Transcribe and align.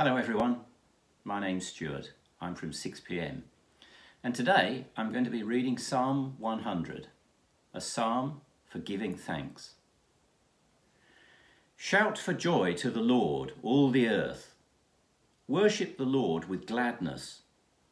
Hello 0.00 0.16
everyone, 0.16 0.60
my 1.24 1.40
name's 1.40 1.66
Stuart. 1.66 2.12
I'm 2.40 2.54
from 2.54 2.70
6pm 2.70 3.42
and 4.22 4.32
today 4.32 4.86
I'm 4.96 5.10
going 5.10 5.24
to 5.24 5.28
be 5.28 5.42
reading 5.42 5.76
Psalm 5.76 6.36
100, 6.38 7.08
a 7.74 7.80
psalm 7.80 8.40
for 8.68 8.78
giving 8.78 9.16
thanks. 9.16 9.74
Shout 11.74 12.16
for 12.16 12.32
joy 12.32 12.74
to 12.74 12.92
the 12.92 13.00
Lord, 13.00 13.54
all 13.60 13.90
the 13.90 14.06
earth. 14.06 14.54
Worship 15.48 15.98
the 15.98 16.04
Lord 16.04 16.48
with 16.48 16.68
gladness. 16.68 17.42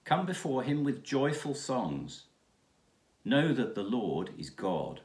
Come 0.05 0.27
before 0.27 0.63
him 0.63 0.85
with 0.85 1.03
joyful 1.03 1.57
songs. 1.57 2.27
Know 3.25 3.53
that 3.53 3.75
the 3.75 3.83
Lord 3.83 4.31
is 4.39 4.49
God. 4.49 5.01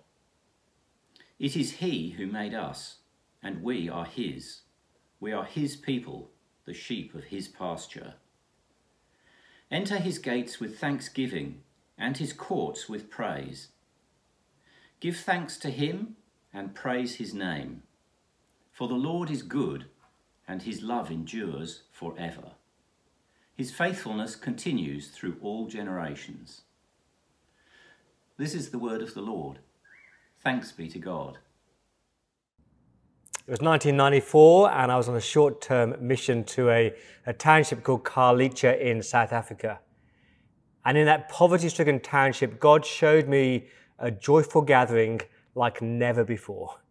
It 1.40 1.58
is 1.58 1.78
he 1.78 2.12
who 2.12 2.28
made 2.28 2.54
us, 2.54 2.98
and 3.42 3.64
we 3.64 3.90
are 3.90 4.06
his. 4.06 4.62
We 5.20 5.32
are 5.32 5.46
his 5.46 5.76
people 5.76 6.30
the 6.66 6.74
sheep 6.74 7.14
of 7.16 7.26
his 7.26 7.48
pasture. 7.48 8.16
Enter 9.70 9.98
his 9.98 10.20
gates 10.20 10.60
with 10.60 10.78
thanksgiving 10.78 11.62
and 11.98 12.18
his 12.18 12.34
courts 12.34 12.90
with 12.90 13.10
praise. 13.10 13.70
Give 15.00 15.16
thanks 15.16 15.58
to 15.58 15.70
him 15.70 16.16
and 16.54 16.76
praise 16.76 17.16
his 17.16 17.34
name. 17.34 17.84
For 18.72 18.88
the 18.88 18.96
Lord 18.96 19.30
is 19.30 19.44
good 19.44 19.86
and 20.48 20.64
his 20.64 20.82
love 20.82 21.10
endures 21.10 21.84
forever. 21.92 22.52
His 23.56 23.72
faithfulness 23.72 24.36
continues 24.36 25.10
through 25.10 25.38
all 25.42 25.68
generations. 25.68 26.62
This 28.38 28.54
is 28.54 28.70
the 28.70 28.80
word 28.80 29.02
of 29.02 29.14
the 29.14 29.22
Lord. 29.22 29.60
Thanks 30.44 30.72
be 30.72 30.88
to 30.90 31.00
God. 31.00 31.38
It 33.48 33.50
was 33.50 33.62
1994, 33.62 34.72
and 34.72 34.92
I 34.92 34.98
was 34.98 35.10
on 35.10 35.16
a 35.16 35.22
short 35.22 35.62
term 35.62 35.96
mission 36.00 36.44
to 36.44 36.70
a, 36.70 36.94
a 37.26 37.34
township 37.34 37.84
called 37.84 38.04
Khayelitsha 38.04 38.80
in 38.80 39.02
South 39.02 39.34
Africa. 39.34 39.80
And 40.86 40.96
in 40.96 41.08
that 41.08 41.28
poverty 41.28 41.68
stricken 41.70 42.02
township, 42.02 42.60
God 42.60 42.86
showed 42.86 43.28
me 43.28 43.66
a 43.98 44.12
joyful 44.12 44.62
gathering 44.62 45.22
like 45.56 45.82
never 45.82 46.24
before. 46.24 46.82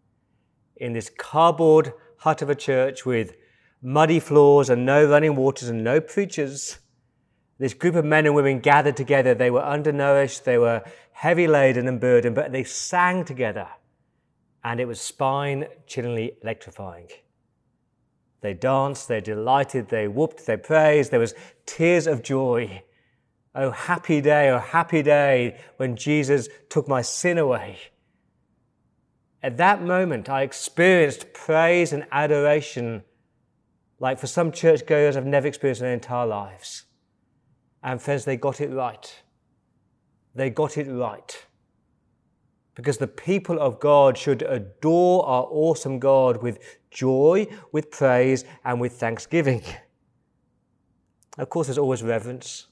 In 0.74 0.92
this 0.92 1.08
cardboard 1.08 1.92
hut 2.18 2.42
of 2.42 2.50
a 2.50 2.56
church 2.56 3.06
with 3.06 3.36
muddy 3.80 4.18
floors 4.18 4.68
and 4.70 4.84
no 4.84 5.08
running 5.08 5.36
waters 5.36 5.68
and 5.68 5.84
no 5.84 6.00
preachers, 6.00 6.80
this 7.58 7.74
group 7.74 7.94
of 7.94 8.04
men 8.04 8.26
and 8.26 8.34
women 8.34 8.58
gathered 8.58 8.96
together. 8.96 9.34
They 9.34 9.52
were 9.52 9.64
undernourished, 9.64 10.44
they 10.44 10.58
were 10.58 10.82
heavy 11.12 11.46
laden 11.46 11.86
and 11.86 12.00
burdened, 12.00 12.34
but 12.34 12.50
they 12.50 12.64
sang 12.64 13.24
together 13.24 13.68
and 14.64 14.80
it 14.80 14.86
was 14.86 15.00
spine 15.00 15.66
chillingly 15.86 16.32
electrifying. 16.42 17.08
They 18.40 18.54
danced, 18.54 19.08
they 19.08 19.20
delighted, 19.20 19.88
they 19.88 20.08
whooped, 20.08 20.46
they 20.46 20.56
praised, 20.56 21.10
there 21.10 21.20
was 21.20 21.34
tears 21.66 22.06
of 22.06 22.22
joy. 22.22 22.82
Oh, 23.54 23.70
happy 23.70 24.20
day, 24.20 24.48
oh, 24.50 24.58
happy 24.58 25.02
day 25.02 25.58
when 25.76 25.96
Jesus 25.96 26.48
took 26.68 26.88
my 26.88 27.02
sin 27.02 27.36
away. 27.36 27.78
At 29.42 29.56
that 29.56 29.82
moment, 29.82 30.28
I 30.28 30.42
experienced 30.42 31.32
praise 31.32 31.92
and 31.92 32.06
adoration 32.12 33.02
like 33.98 34.18
for 34.18 34.26
some 34.26 34.50
churchgoers 34.50 35.16
I've 35.16 35.26
never 35.26 35.46
experienced 35.46 35.82
in 35.82 35.86
their 35.86 35.94
entire 35.94 36.26
lives. 36.26 36.84
And 37.82 38.00
friends, 38.00 38.24
they 38.24 38.36
got 38.36 38.60
it 38.60 38.70
right. 38.70 39.22
They 40.34 40.48
got 40.48 40.78
it 40.78 40.90
right 40.90 41.44
because 42.74 42.98
the 42.98 43.06
people 43.06 43.58
of 43.58 43.80
God 43.80 44.16
should 44.16 44.42
adore 44.42 45.26
our 45.26 45.44
awesome 45.50 45.98
God 45.98 46.42
with 46.42 46.58
joy, 46.90 47.46
with 47.72 47.90
praise, 47.90 48.44
and 48.64 48.80
with 48.80 48.92
thanksgiving. 48.92 49.62
Of 51.38 51.48
course, 51.48 51.66
there's 51.66 51.78
always 51.78 52.02
reverence 52.02 52.66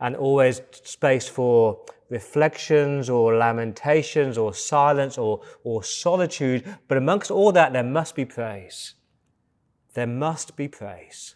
and 0.00 0.14
always 0.16 0.60
space 0.82 1.28
for 1.28 1.80
reflections 2.10 3.10
or 3.10 3.34
lamentations 3.34 4.38
or 4.38 4.54
silence 4.54 5.18
or, 5.18 5.42
or 5.64 5.82
solitude. 5.82 6.64
But 6.86 6.98
amongst 6.98 7.30
all 7.30 7.52
that, 7.52 7.72
there 7.72 7.82
must 7.82 8.14
be 8.14 8.24
praise. 8.24 8.94
There 9.94 10.06
must 10.06 10.56
be 10.56 10.68
praise. 10.68 11.34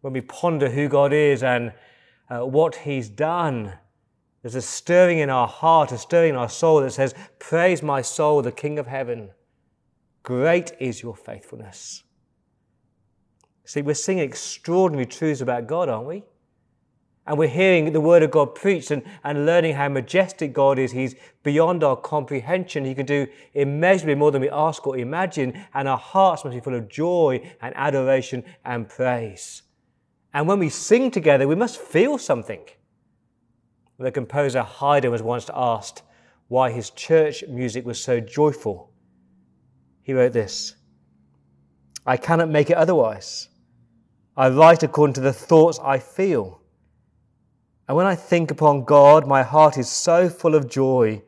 When 0.00 0.12
we 0.12 0.20
ponder 0.20 0.70
who 0.70 0.88
God 0.88 1.12
is 1.12 1.42
and 1.42 1.72
uh, 2.30 2.46
what 2.46 2.76
He's 2.76 3.08
done, 3.08 3.74
there's 4.48 4.64
a 4.64 4.66
stirring 4.66 5.18
in 5.18 5.28
our 5.28 5.46
heart, 5.46 5.92
a 5.92 5.98
stirring 5.98 6.30
in 6.30 6.36
our 6.36 6.48
soul 6.48 6.80
that 6.80 6.92
says, 6.92 7.14
Praise 7.38 7.82
my 7.82 8.00
soul, 8.00 8.40
the 8.40 8.50
King 8.50 8.78
of 8.78 8.86
heaven. 8.86 9.28
Great 10.22 10.72
is 10.80 11.02
your 11.02 11.14
faithfulness. 11.14 12.02
See, 13.66 13.82
we're 13.82 13.94
singing 13.94 14.24
extraordinary 14.24 15.04
truths 15.04 15.42
about 15.42 15.66
God, 15.66 15.90
aren't 15.90 16.08
we? 16.08 16.24
And 17.26 17.36
we're 17.36 17.48
hearing 17.48 17.92
the 17.92 18.00
Word 18.00 18.22
of 18.22 18.30
God 18.30 18.54
preached 18.54 18.90
and, 18.90 19.02
and 19.22 19.44
learning 19.44 19.74
how 19.74 19.90
majestic 19.90 20.54
God 20.54 20.78
is. 20.78 20.92
He's 20.92 21.14
beyond 21.42 21.84
our 21.84 21.96
comprehension. 21.96 22.86
He 22.86 22.94
can 22.94 23.04
do 23.04 23.26
immeasurably 23.52 24.14
more 24.14 24.30
than 24.30 24.40
we 24.40 24.48
ask 24.48 24.86
or 24.86 24.96
imagine. 24.96 25.62
And 25.74 25.86
our 25.86 25.98
hearts 25.98 26.42
must 26.42 26.54
be 26.54 26.60
full 26.60 26.74
of 26.74 26.88
joy 26.88 27.54
and 27.60 27.76
adoration 27.76 28.44
and 28.64 28.88
praise. 28.88 29.60
And 30.32 30.48
when 30.48 30.58
we 30.58 30.70
sing 30.70 31.10
together, 31.10 31.46
we 31.46 31.54
must 31.54 31.78
feel 31.78 32.16
something. 32.16 32.64
The 33.98 34.12
composer 34.12 34.62
Haydn 34.62 35.10
was 35.10 35.22
once 35.22 35.50
asked 35.52 36.02
why 36.46 36.70
his 36.70 36.90
church 36.90 37.42
music 37.48 37.84
was 37.84 38.02
so 38.02 38.20
joyful. 38.20 38.92
He 40.02 40.12
wrote 40.12 40.32
this 40.32 40.76
I 42.06 42.16
cannot 42.16 42.48
make 42.48 42.70
it 42.70 42.76
otherwise. 42.76 43.48
I 44.36 44.50
write 44.50 44.84
according 44.84 45.14
to 45.14 45.20
the 45.20 45.32
thoughts 45.32 45.80
I 45.82 45.98
feel. 45.98 46.62
And 47.88 47.96
when 47.96 48.06
I 48.06 48.14
think 48.14 48.52
upon 48.52 48.84
God, 48.84 49.26
my 49.26 49.42
heart 49.42 49.76
is 49.76 49.88
so 49.88 50.28
full 50.28 50.54
of 50.54 50.70
joy 50.70 51.22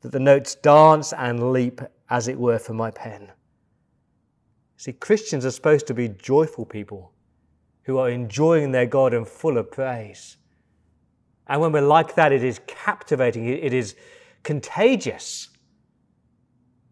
that 0.00 0.12
the 0.12 0.18
notes 0.18 0.54
dance 0.54 1.12
and 1.12 1.52
leap, 1.52 1.80
as 2.08 2.26
it 2.26 2.38
were, 2.38 2.58
from 2.58 2.76
my 2.76 2.90
pen. 2.90 3.32
See, 4.78 4.92
Christians 4.92 5.44
are 5.44 5.50
supposed 5.50 5.86
to 5.88 5.94
be 5.94 6.08
joyful 6.08 6.64
people 6.64 7.12
who 7.82 7.98
are 7.98 8.08
enjoying 8.08 8.72
their 8.72 8.86
God 8.86 9.12
and 9.12 9.28
full 9.28 9.58
of 9.58 9.70
praise. 9.70 10.37
And 11.48 11.60
when 11.60 11.72
we're 11.72 11.80
like 11.80 12.14
that, 12.16 12.32
it 12.32 12.44
is 12.44 12.60
captivating, 12.66 13.48
it 13.48 13.72
is 13.72 13.94
contagious. 14.42 15.48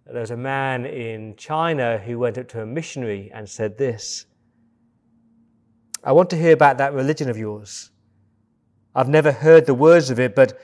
There's 0.07 0.31
a 0.31 0.37
man 0.37 0.87
in 0.87 1.37
China 1.37 1.99
who 1.99 2.19
went 2.19 2.39
up 2.39 2.49
to 2.49 2.63
a 2.63 2.67
missionary 2.67 3.31
and 3.35 3.49
said 3.49 3.77
this 3.77 4.27
I 6.05 6.13
want 6.13 6.31
to 6.31 6.37
hear 6.37 6.53
about 6.53 6.79
that 6.79 6.95
religion 6.95 7.29
of 7.29 7.37
yours. 7.37 7.91
I've 8.95 9.09
never 9.09 9.33
heard 9.33 9.67
the 9.67 9.75
words 9.75 10.09
of 10.09 10.21
it, 10.21 10.35
but 10.35 10.59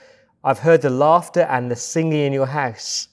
I've 0.45 0.61
heard 0.61 0.83
the 0.83 0.91
laughter 0.91 1.43
and 1.43 1.71
the 1.71 1.77
singing 1.77 2.21
in 2.27 2.33
your 2.33 2.47
house 2.47 3.09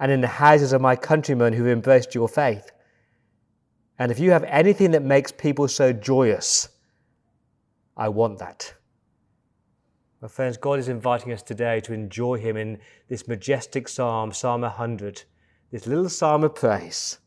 and 0.00 0.10
in 0.10 0.20
the 0.20 0.26
houses 0.26 0.72
of 0.72 0.80
my 0.80 0.96
countrymen 0.96 1.52
who 1.52 1.68
embraced 1.68 2.14
your 2.14 2.28
faith. 2.28 2.72
And 3.98 4.10
if 4.10 4.18
you 4.18 4.32
have 4.32 4.44
anything 4.44 4.90
that 4.92 5.02
makes 5.02 5.30
people 5.30 5.68
so 5.68 5.92
joyous, 5.92 6.70
I 7.96 8.08
want 8.08 8.38
that. 8.38 8.74
My 10.22 10.28
friends, 10.28 10.56
God 10.56 10.78
is 10.78 10.88
inviting 10.88 11.32
us 11.32 11.42
today 11.42 11.80
to 11.80 11.92
enjoy 11.92 12.38
Him 12.38 12.56
in 12.56 12.78
this 13.08 13.26
majestic 13.26 13.88
psalm, 13.88 14.30
Psalm 14.32 14.60
100, 14.60 15.24
this 15.72 15.84
little 15.88 16.08
psalm 16.08 16.44
of 16.44 16.54
praise. 16.54 17.18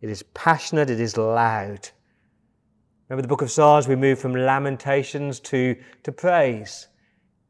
It 0.00 0.08
is 0.08 0.22
passionate, 0.32 0.90
it 0.90 1.00
is 1.00 1.16
loud. 1.16 1.88
Remember 3.08 3.22
the 3.22 3.26
book 3.26 3.42
of 3.42 3.50
Psalms, 3.50 3.88
we 3.88 3.96
move 3.96 4.20
from 4.20 4.32
lamentations 4.32 5.40
to, 5.40 5.74
to 6.04 6.12
praise. 6.12 6.86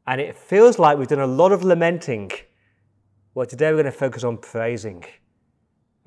And 0.07 0.19
it 0.19 0.35
feels 0.35 0.79
like 0.79 0.97
we've 0.97 1.07
done 1.07 1.19
a 1.19 1.27
lot 1.27 1.51
of 1.51 1.63
lamenting. 1.63 2.31
Well, 3.35 3.45
today 3.45 3.69
we're 3.69 3.83
going 3.83 3.85
to 3.85 3.91
focus 3.91 4.23
on 4.23 4.39
praising. 4.39 5.05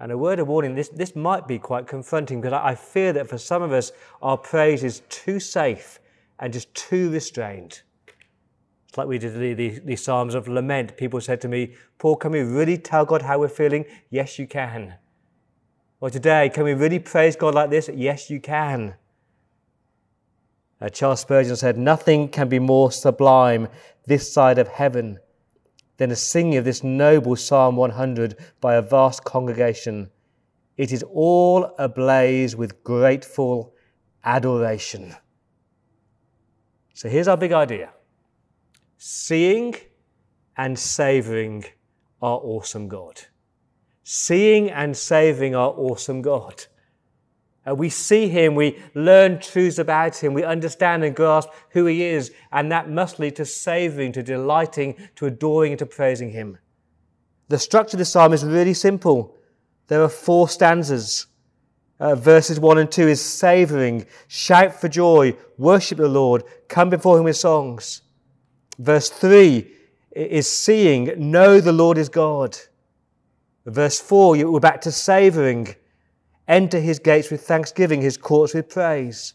And 0.00 0.10
a 0.10 0.18
word 0.18 0.40
of 0.40 0.48
warning 0.48 0.74
this, 0.74 0.88
this 0.88 1.14
might 1.14 1.46
be 1.46 1.60
quite 1.60 1.86
confronting 1.86 2.40
because 2.40 2.60
I 2.60 2.74
fear 2.74 3.12
that 3.12 3.28
for 3.28 3.38
some 3.38 3.62
of 3.62 3.70
us, 3.70 3.92
our 4.20 4.36
praise 4.36 4.82
is 4.82 5.02
too 5.08 5.38
safe 5.38 6.00
and 6.40 6.52
just 6.52 6.74
too 6.74 7.08
restrained. 7.10 7.82
It's 8.88 8.96
like 8.96 9.06
we 9.06 9.18
did 9.18 9.34
the, 9.34 9.54
the, 9.54 9.78
the 9.80 9.96
Psalms 9.96 10.34
of 10.34 10.48
Lament. 10.48 10.96
People 10.96 11.20
said 11.20 11.40
to 11.42 11.48
me, 11.48 11.74
Paul, 11.98 12.16
can 12.16 12.32
we 12.32 12.40
really 12.40 12.78
tell 12.78 13.04
God 13.04 13.22
how 13.22 13.38
we're 13.38 13.48
feeling? 13.48 13.84
Yes, 14.08 14.38
you 14.38 14.46
can. 14.46 14.94
Or 16.00 16.08
today, 16.10 16.48
can 16.48 16.64
we 16.64 16.72
really 16.72 16.98
praise 16.98 17.36
God 17.36 17.54
like 17.54 17.70
this? 17.70 17.90
Yes, 17.92 18.30
you 18.30 18.40
can. 18.40 18.94
Uh, 20.80 20.88
Charles 20.88 21.20
Spurgeon 21.20 21.56
said, 21.56 21.76
Nothing 21.76 22.28
can 22.28 22.48
be 22.48 22.58
more 22.58 22.90
sublime 22.90 23.68
this 24.06 24.32
side 24.32 24.58
of 24.58 24.68
heaven 24.68 25.18
than 25.98 26.10
a 26.10 26.16
singing 26.16 26.56
of 26.56 26.64
this 26.64 26.82
noble 26.82 27.36
Psalm 27.36 27.76
100 27.76 28.36
by 28.60 28.76
a 28.76 28.82
vast 28.82 29.24
congregation. 29.24 30.08
It 30.76 30.92
is 30.92 31.02
all 31.12 31.74
ablaze 31.78 32.56
with 32.56 32.82
grateful 32.84 33.74
adoration. 34.24 35.14
So 36.94 37.08
here's 37.08 37.28
our 37.28 37.36
big 37.36 37.52
idea 37.52 37.90
seeing 38.98 39.76
and 40.56 40.78
savoring 40.78 41.64
our 42.20 42.38
awesome 42.42 42.88
God. 42.88 43.22
Seeing 44.02 44.70
and 44.70 44.96
savoring 44.96 45.54
our 45.54 45.70
awesome 45.70 46.20
God. 46.20 46.66
We 47.66 47.90
see 47.90 48.28
him, 48.28 48.54
we 48.54 48.78
learn 48.94 49.40
truths 49.40 49.78
about 49.78 50.16
him, 50.16 50.32
we 50.32 50.42
understand 50.42 51.04
and 51.04 51.14
grasp 51.14 51.50
who 51.70 51.84
he 51.84 52.02
is, 52.02 52.32
and 52.50 52.72
that 52.72 52.88
must 52.88 53.18
lead 53.18 53.36
to 53.36 53.44
savoring, 53.44 54.10
to 54.12 54.22
delighting, 54.22 54.96
to 55.16 55.26
adoring, 55.26 55.72
and 55.72 55.78
to 55.80 55.86
praising 55.86 56.30
him. 56.30 56.56
The 57.48 57.58
structure 57.58 57.96
of 57.96 57.98
the 57.98 58.04
psalm 58.06 58.32
is 58.32 58.42
really 58.42 58.72
simple. 58.72 59.36
There 59.88 60.02
are 60.02 60.08
four 60.08 60.48
stanzas. 60.48 61.26
Uh, 62.00 62.14
verses 62.14 62.58
1 62.58 62.78
and 62.78 62.90
2 62.90 63.08
is 63.08 63.20
savoring, 63.20 64.06
shout 64.28 64.72
for 64.72 64.88
joy, 64.88 65.36
worship 65.58 65.98
the 65.98 66.08
Lord, 66.08 66.44
come 66.68 66.88
before 66.90 67.18
him 67.18 67.24
with 67.24 67.36
songs. 67.36 68.02
Verse 68.78 69.10
3 69.10 69.70
is 70.12 70.48
seeing, 70.48 71.30
know 71.30 71.60
the 71.60 71.72
Lord 71.72 71.98
is 71.98 72.08
God. 72.08 72.56
Verse 73.66 74.00
4, 74.00 74.50
we're 74.50 74.60
back 74.60 74.80
to 74.82 74.92
savoring, 74.92 75.74
enter 76.46 76.80
his 76.80 76.98
gates 76.98 77.30
with 77.30 77.42
thanksgiving, 77.42 78.00
his 78.00 78.16
courts 78.16 78.54
with 78.54 78.68
praise. 78.68 79.34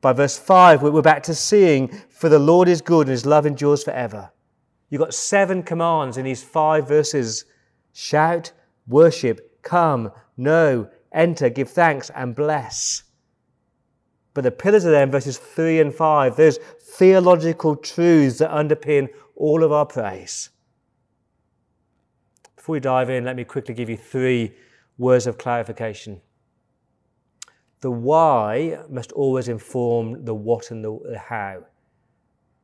By 0.00 0.12
verse 0.12 0.38
5, 0.38 0.82
we're 0.82 1.02
back 1.02 1.22
to 1.24 1.34
seeing, 1.34 1.88
for 2.08 2.28
the 2.28 2.38
Lord 2.38 2.68
is 2.68 2.80
good 2.80 3.08
and 3.08 3.12
his 3.12 3.26
love 3.26 3.46
endures 3.46 3.84
forever. 3.84 4.30
You've 4.90 5.00
got 5.00 5.14
seven 5.14 5.62
commands 5.62 6.16
in 6.16 6.24
these 6.24 6.42
five 6.42 6.88
verses 6.88 7.44
shout, 7.92 8.52
worship, 8.86 9.62
come, 9.62 10.10
know, 10.36 10.88
enter, 11.12 11.50
give 11.50 11.70
thanks, 11.70 12.10
and 12.14 12.34
bless. 12.34 13.02
But 14.34 14.44
the 14.44 14.50
pillars 14.52 14.86
are 14.86 14.92
then 14.92 15.10
verses 15.10 15.36
3 15.36 15.80
and 15.80 15.92
5. 15.92 16.36
There's 16.36 16.58
theological 16.98 17.76
truths 17.76 18.38
that 18.38 18.50
underpin 18.50 19.08
all 19.36 19.62
of 19.62 19.70
our 19.70 19.86
praise. 19.86 20.50
Before 22.56 22.72
we 22.72 22.80
dive 22.80 23.08
in, 23.08 23.24
let 23.24 23.36
me 23.36 23.44
quickly 23.44 23.72
give 23.72 23.88
you 23.88 23.96
three 23.96 24.52
words 24.98 25.28
of 25.28 25.38
clarification. 25.38 26.20
The 27.82 27.90
why 27.92 28.80
must 28.90 29.12
always 29.12 29.46
inform 29.46 30.24
the 30.24 30.34
what 30.34 30.72
and 30.72 30.84
the 30.84 31.22
how. 31.28 31.66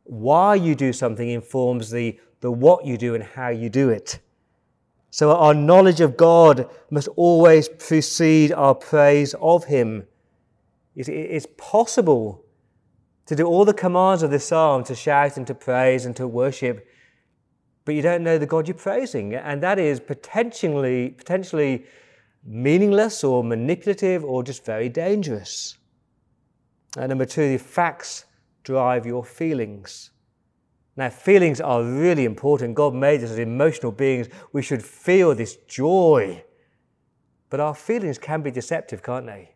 Why 0.02 0.56
you 0.56 0.74
do 0.74 0.92
something 0.92 1.30
informs 1.30 1.92
the, 1.92 2.18
the 2.40 2.50
what 2.50 2.84
you 2.84 2.98
do 2.98 3.14
and 3.14 3.22
how 3.22 3.50
you 3.50 3.70
do 3.70 3.90
it. 3.90 4.18
So 5.10 5.30
our 5.30 5.54
knowledge 5.54 6.00
of 6.00 6.16
God 6.16 6.68
must 6.90 7.06
always 7.14 7.68
precede 7.68 8.50
our 8.50 8.74
praise 8.74 9.32
of 9.40 9.66
Him. 9.66 10.08
It's 10.96 11.46
possible 11.56 12.43
to 13.26 13.36
do 13.36 13.46
all 13.46 13.64
the 13.64 13.74
commands 13.74 14.22
of 14.22 14.30
this 14.30 14.46
psalm, 14.46 14.84
to 14.84 14.94
shout 14.94 15.36
and 15.36 15.46
to 15.46 15.54
praise 15.54 16.06
and 16.06 16.14
to 16.16 16.26
worship, 16.28 16.86
but 17.84 17.94
you 17.94 18.02
don't 18.02 18.22
know 18.22 18.38
the 18.38 18.46
God 18.46 18.66
you're 18.68 18.76
praising. 18.76 19.34
And 19.34 19.62
that 19.62 19.78
is 19.78 20.00
potentially, 20.00 21.10
potentially 21.10 21.84
meaningless 22.44 23.24
or 23.24 23.44
manipulative 23.44 24.24
or 24.24 24.42
just 24.42 24.64
very 24.64 24.88
dangerous. 24.88 25.76
And 26.96 27.08
number 27.08 27.26
two, 27.26 27.48
the 27.52 27.58
facts 27.58 28.24
drive 28.62 29.06
your 29.06 29.24
feelings. 29.24 30.10
Now, 30.96 31.10
feelings 31.10 31.60
are 31.60 31.82
really 31.82 32.24
important. 32.24 32.74
God 32.74 32.94
made 32.94 33.22
us 33.24 33.30
as 33.30 33.38
emotional 33.38 33.90
beings. 33.90 34.28
We 34.52 34.62
should 34.62 34.82
feel 34.82 35.34
this 35.34 35.56
joy. 35.56 36.44
But 37.50 37.60
our 37.60 37.74
feelings 37.74 38.16
can 38.16 38.42
be 38.42 38.50
deceptive, 38.50 39.02
can't 39.02 39.26
they? 39.26 39.53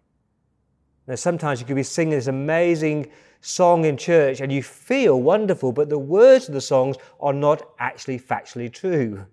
Now, 1.09 1.15
sometimes 1.15 1.59
you 1.59 1.67
could 1.67 1.75
be 1.77 1.83
singing 1.83 2.11
this 2.11 2.27
amazing 2.27 3.11
song 3.41 3.87
in 3.87 3.97
church 3.97 4.43
and 4.43 4.53
you 4.53 4.63
feel 4.63 5.21
wonderful, 5.21 5.73
but 5.73 5.89
the 5.89 5.99
words 5.99 6.49
of 6.49 6.55
the 6.55 6.61
songs 6.61 6.97
are 7.19 7.33
not 7.33 7.67
actually 7.79 8.19
factually 8.19 8.71
true. 8.71 9.25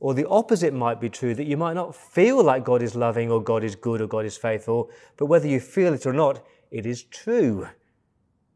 Or 0.00 0.12
the 0.12 0.28
opposite 0.28 0.74
might 0.74 1.00
be 1.00 1.08
true, 1.08 1.34
that 1.34 1.46
you 1.46 1.56
might 1.56 1.72
not 1.72 1.96
feel 1.96 2.44
like 2.44 2.62
God 2.62 2.82
is 2.82 2.94
loving 2.94 3.30
or 3.30 3.42
God 3.42 3.64
is 3.64 3.74
good 3.74 4.02
or 4.02 4.06
God 4.06 4.26
is 4.26 4.36
faithful, 4.36 4.90
but 5.16 5.26
whether 5.26 5.48
you 5.48 5.60
feel 5.60 5.94
it 5.94 6.04
or 6.04 6.12
not, 6.12 6.44
it 6.70 6.84
is 6.84 7.04
true. 7.04 7.66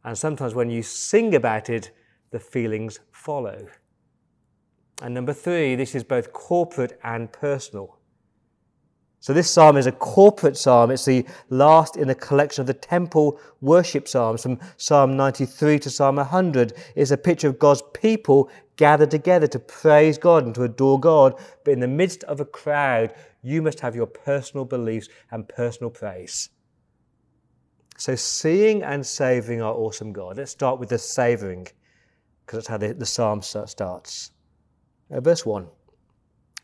And 0.05 0.17
sometimes 0.17 0.55
when 0.55 0.69
you 0.69 0.83
sing 0.83 1.35
about 1.35 1.71
it, 1.71 1.91
the 2.33 2.39
feelings 2.39 3.01
follow. 3.13 3.67
And 5.03 5.15
number 5.15 5.33
three, 5.33 5.75
this 5.75 5.95
is 5.95 6.05
both 6.05 6.35
corporate 6.35 7.01
and 7.03 7.33
personal. 7.33 8.00
So 9.23 9.35
this 9.35 9.51
psalm 9.51 9.77
is 9.77 9.87
a 9.87 9.93
corporate 9.93 10.57
psalm. 10.57 10.91
It's 10.91 11.05
the 11.05 11.27
last 11.51 11.97
in 11.97 12.09
a 12.09 12.15
collection 12.15 12.63
of 12.63 12.67
the 12.67 12.75
temple 12.75 13.39
worship 13.61 14.09
psalms 14.09 14.43
from 14.43 14.59
Psalm 14.79 15.15
93 15.15 15.79
to 15.81 15.91
Psalm 15.91 16.17
100 16.17 16.73
is 16.97 17.11
a 17.11 17.19
picture 17.19 17.49
of 17.49 17.59
God's 17.59 17.83
people 17.93 18.49
gathered 18.77 19.11
together 19.11 19.47
to 19.49 19.59
praise 19.59 20.17
God 20.17 20.47
and 20.47 20.55
to 20.55 20.63
adore 20.63 20.99
God. 20.99 21.39
But 21.65 21.73
in 21.73 21.81
the 21.81 21.89
midst 21.89 22.25
of 22.25 22.41
a 22.41 22.47
crowd, 22.47 23.13
you 23.43 23.61
must 23.61 23.81
have 23.81 23.95
your 23.95 24.07
personal 24.07 24.65
beliefs 24.65 25.11
and 25.31 25.47
personal 25.47 25.91
praise. 25.91 26.49
So 27.99 28.15
seeing 28.15 28.83
and 28.83 29.05
savoring 29.05 29.61
our 29.61 29.75
awesome 29.75 30.15
God. 30.15 30.39
Let's 30.39 30.53
start 30.53 30.81
with 30.81 30.89
the 30.89 30.99
savoring 30.99 31.69
because 32.47 32.61
that's 32.61 32.69
how 32.69 32.79
the, 32.79 32.95
the 32.95 33.05
psalm 33.05 33.43
starts. 33.43 34.33
Verse 35.11 35.45
1 35.45 35.69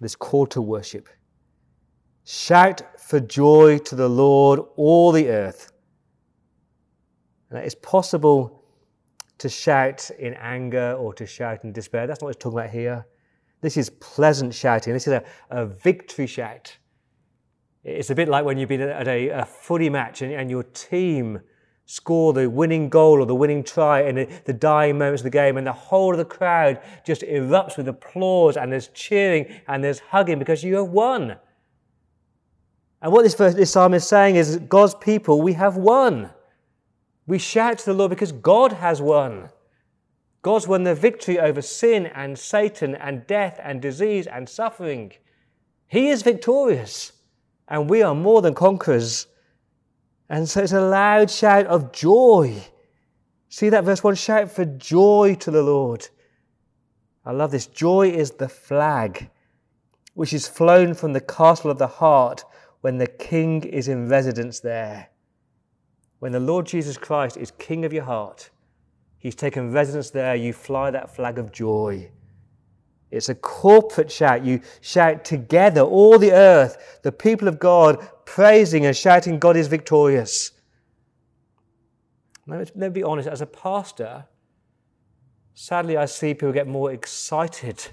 this 0.00 0.14
call 0.14 0.47
to 0.47 0.61
worship. 0.61 1.08
Shout 2.28 2.82
for 2.99 3.20
joy 3.20 3.78
to 3.78 3.94
the 3.94 4.08
Lord, 4.08 4.58
all 4.75 5.12
the 5.12 5.28
earth. 5.28 5.70
And 7.50 7.61
it's 7.61 7.76
possible 7.76 8.64
to 9.38 9.49
shout 9.49 10.11
in 10.19 10.34
anger 10.34 10.96
or 10.99 11.14
to 11.14 11.25
shout 11.25 11.62
in 11.62 11.70
despair. 11.70 12.08
That's 12.08 12.20
not 12.20 12.26
what 12.26 12.34
it's 12.34 12.43
talking 12.43 12.58
about 12.58 12.70
here. 12.70 13.06
This 13.61 13.76
is 13.76 13.90
pleasant 13.90 14.52
shouting. 14.52 14.93
This 14.93 15.06
is 15.06 15.12
a, 15.12 15.23
a 15.50 15.67
victory 15.67 16.26
shout. 16.26 16.76
It's 17.84 18.11
a 18.11 18.14
bit 18.17 18.29
like 18.29 18.44
when 18.44 18.58
you've 18.58 18.70
been 18.70 18.81
at 18.81 19.06
a, 19.06 19.29
a 19.29 19.44
footy 19.44 19.88
match 19.88 20.20
and, 20.20 20.32
and 20.32 20.50
your 20.50 20.64
team 20.64 21.38
score 21.84 22.32
the 22.32 22.50
winning 22.50 22.88
goal 22.88 23.20
or 23.20 23.26
the 23.26 23.37
winning 23.37 23.62
try 23.62 24.02
in 24.02 24.17
the, 24.17 24.29
the 24.46 24.52
dying 24.52 24.99
moments 24.99 25.20
of 25.20 25.25
the 25.26 25.31
game, 25.31 25.58
and 25.58 25.64
the 25.64 25.72
whole 25.72 26.11
of 26.11 26.19
the 26.19 26.25
crowd 26.25 26.81
just 27.05 27.22
erupts 27.22 27.76
with 27.76 27.87
applause, 27.87 28.56
and 28.56 28.72
there's 28.72 28.88
cheering 28.88 29.46
and 29.69 29.84
there's 29.84 30.00
hugging 30.00 30.40
because 30.40 30.64
you 30.64 30.75
have 30.75 30.88
won. 30.88 31.37
And 33.06 33.12
what 33.12 33.23
this, 33.23 33.37
verse, 33.37 33.55
this 33.55 33.70
psalm 33.70 33.94
is 33.94 34.05
saying 34.05 34.35
is 34.35 34.56
God's 34.69 34.97
people, 34.97 35.41
we 35.41 35.53
have 35.53 35.76
won. 35.76 36.29
We 37.29 37.38
shout 37.38 37.79
to 37.79 37.85
the 37.85 37.94
Lord 37.94 38.11
because 38.11 38.32
God 38.32 38.73
has 38.73 39.00
won. 39.00 39.49
God's 40.43 40.67
won 40.67 40.82
the 40.82 40.97
victory 40.97 41.38
over 41.38 41.62
sin 41.62 42.06
and 42.06 42.37
Satan 42.37 42.97
and 42.97 43.25
death 43.29 43.61
and 43.62 43.81
disease 43.81 44.26
and 44.26 44.49
suffering. 44.49 45.12
He 45.87 46.08
is 46.08 46.23
victorious, 46.23 47.12
and 47.69 47.88
we 47.88 48.03
are 48.03 48.12
more 48.12 48.43
than 48.43 48.55
conquerors. 48.55 49.29
And 50.29 50.49
so 50.49 50.64
it's 50.64 50.73
a 50.73 50.81
loud 50.81 51.31
shout 51.31 51.67
of 51.67 51.93
joy. 51.93 52.60
See 53.51 53.69
that 53.69 53.84
verse 53.84 54.03
1 54.03 54.17
shout 54.17 54.51
for 54.51 54.65
joy 54.65 55.36
to 55.39 55.53
the 55.53 55.63
Lord. 55.63 56.08
I 57.25 57.31
love 57.31 57.53
this. 57.53 57.69
Joy 57.69 58.10
is 58.10 58.32
the 58.32 58.48
flag 58.48 59.31
which 60.15 60.32
is 60.32 60.48
flown 60.48 60.93
from 60.93 61.13
the 61.13 61.20
castle 61.20 61.70
of 61.70 61.79
the 61.79 61.86
heart 61.86 62.44
when 62.81 62.99
the 62.99 63.06
king 63.06 63.63
is 63.63 63.89
in 63.89 64.09
residence 64.09 64.61
there. 64.61 65.09
When 66.19 66.33
the 66.33 66.41
Lord 66.41 66.67
Jesus 66.67 66.97
Christ 66.97 67.37
is 67.37 67.51
king 67.53 67.85
of 67.85 67.93
your 67.93 68.05
heart, 68.05 68.51
he's 69.19 69.35
taken 69.35 69.73
residence 69.73 70.11
there, 70.11 70.35
you 70.35 70.53
fly 70.53 70.91
that 70.91 71.15
flag 71.15 71.39
of 71.39 71.53
joy. 71.53 72.11
It's 73.11 73.29
a 73.29 73.35
corporate 73.35 74.11
shout. 74.11 74.45
You 74.45 74.61
shout 74.81 75.25
together, 75.25 75.81
all 75.81 76.19
the 76.19 76.33
earth, 76.33 77.01
the 77.03 77.13
people 77.13 77.49
of 77.49 77.59
God, 77.59 78.06
praising 78.25 78.87
and 78.87 78.97
shouting, 78.97 79.39
God 79.39 79.56
is 79.56 79.69
victorious. 79.69 80.53
Let 82.47 82.77
me 82.77 82.89
be 82.89 83.03
honest, 83.03 83.29
as 83.29 83.41
a 83.41 83.47
pastor, 83.47 84.27
sadly, 85.55 85.97
I 85.97 86.05
see 86.06 86.35
people 86.35 86.53
get 86.53 86.69
more 86.69 86.93
excited 86.93 87.89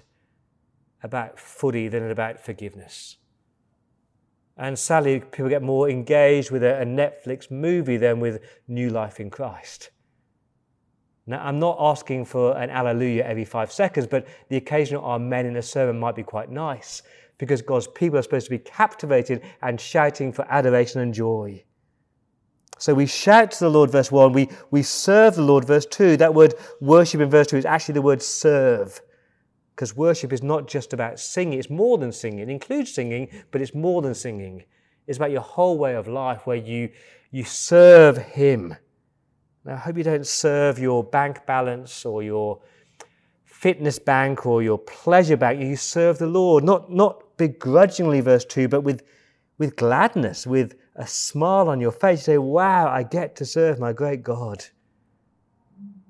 about 1.01 1.39
footy 1.39 1.87
than 1.87 2.09
about 2.09 2.39
forgiveness. 2.39 3.17
And 4.57 4.77
sadly, 4.77 5.19
people 5.19 5.49
get 5.49 5.63
more 5.63 5.89
engaged 5.89 6.51
with 6.51 6.63
a, 6.63 6.83
Netflix 6.85 7.49
movie 7.49 7.97
than 7.97 8.19
with 8.19 8.41
new 8.67 8.89
life 8.89 9.19
in 9.19 9.29
Christ. 9.29 9.89
Now, 11.25 11.43
I'm 11.43 11.59
not 11.59 11.77
asking 11.79 12.25
for 12.25 12.55
an 12.57 12.69
alleluia 12.69 13.23
every 13.23 13.45
five 13.45 13.71
seconds, 13.71 14.05
but 14.05 14.27
the 14.49 14.57
occasional 14.57 15.03
amen 15.05 15.45
in 15.45 15.55
a 15.55 15.61
sermon 15.61 15.99
might 15.99 16.15
be 16.15 16.23
quite 16.23 16.51
nice 16.51 17.01
because 17.37 17.61
God's 17.61 17.87
people 17.87 18.19
are 18.19 18.21
supposed 18.21 18.45
to 18.45 18.51
be 18.51 18.59
captivated 18.59 19.41
and 19.61 19.79
shouting 19.79 20.31
for 20.31 20.45
adoration 20.49 21.01
and 21.01 21.13
joy. 21.13 21.63
So 22.77 22.93
we 22.93 23.05
shout 23.05 23.51
to 23.51 23.59
the 23.61 23.69
Lord, 23.69 23.91
verse 23.91 24.11
1. 24.11 24.33
We, 24.33 24.49
we 24.69 24.83
serve 24.83 25.35
the 25.35 25.41
Lord, 25.41 25.65
verse 25.65 25.85
2. 25.85 26.17
That 26.17 26.33
word 26.33 26.53
worship 26.81 27.21
in 27.21 27.29
verse 27.29 27.47
2 27.47 27.57
is 27.57 27.65
actually 27.65 27.93
the 27.93 28.01
word 28.01 28.21
serve. 28.21 29.01
Because 29.83 29.97
worship 29.97 30.31
is 30.31 30.41
not 30.41 30.65
just 30.65 30.93
about 30.93 31.19
singing, 31.19 31.59
it's 31.59 31.69
more 31.69 31.97
than 31.97 32.13
singing. 32.13 32.39
It 32.39 32.47
includes 32.47 32.93
singing, 32.93 33.27
but 33.51 33.61
it's 33.61 33.75
more 33.75 34.01
than 34.01 34.15
singing. 34.15 34.63
It's 35.07 35.17
about 35.17 35.31
your 35.31 35.41
whole 35.41 35.77
way 35.77 35.95
of 35.95 36.07
life 36.07 36.47
where 36.47 36.55
you, 36.55 36.89
you 37.31 37.43
serve 37.43 38.17
Him. 38.17 38.77
Now, 39.65 39.73
I 39.73 39.75
hope 39.75 39.97
you 39.97 40.05
don't 40.05 40.25
serve 40.25 40.79
your 40.79 41.03
bank 41.03 41.45
balance 41.45 42.05
or 42.05 42.23
your 42.23 42.61
fitness 43.43 43.99
bank 43.99 44.45
or 44.45 44.63
your 44.63 44.77
pleasure 44.77 45.35
bank. 45.35 45.59
You 45.59 45.75
serve 45.75 46.17
the 46.17 46.27
Lord, 46.27 46.63
not, 46.63 46.89
not 46.89 47.35
begrudgingly, 47.35 48.21
verse 48.21 48.45
2, 48.45 48.69
but 48.69 48.85
with, 48.85 49.03
with 49.57 49.75
gladness, 49.75 50.47
with 50.47 50.75
a 50.95 51.05
smile 51.05 51.67
on 51.67 51.81
your 51.81 51.91
face. 51.91 52.19
You 52.19 52.23
say, 52.23 52.37
Wow, 52.37 52.87
I 52.87 53.03
get 53.03 53.35
to 53.35 53.45
serve 53.45 53.79
my 53.79 53.91
great 53.91 54.23
God. 54.23 54.63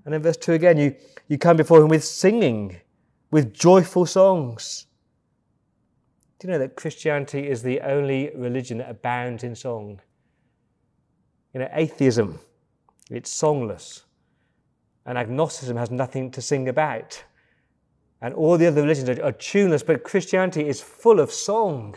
And 0.06 0.13
in 0.13 0.22
verse 0.22 0.38
2 0.38 0.53
again, 0.53 0.77
you, 0.77 0.96
you 1.27 1.39
come 1.39 1.58
before 1.58 1.82
him 1.82 1.88
with 1.88 2.03
singing, 2.03 2.80
with 3.33 3.51
joyful 3.51 4.05
songs. 4.05 4.85
Do 6.37 6.47
you 6.47 6.51
know 6.51 6.59
that 6.59 6.75
Christianity 6.75 7.49
is 7.49 7.63
the 7.63 7.81
only 7.81 8.29
religion 8.35 8.77
that 8.77 8.91
abounds 8.91 9.43
in 9.43 9.55
song? 9.55 9.99
You 11.51 11.61
know, 11.61 11.69
atheism, 11.73 12.37
it's 13.09 13.31
songless. 13.31 14.03
And 15.07 15.17
agnosticism 15.17 15.77
has 15.77 15.89
nothing 15.89 16.29
to 16.29 16.43
sing 16.43 16.69
about. 16.69 17.23
And 18.21 18.35
all 18.35 18.55
the 18.55 18.67
other 18.67 18.83
religions 18.83 19.09
are, 19.09 19.23
are 19.23 19.31
tuneless, 19.31 19.81
but 19.81 20.03
Christianity 20.03 20.67
is 20.67 20.79
full 20.79 21.19
of 21.19 21.31
song. 21.31 21.95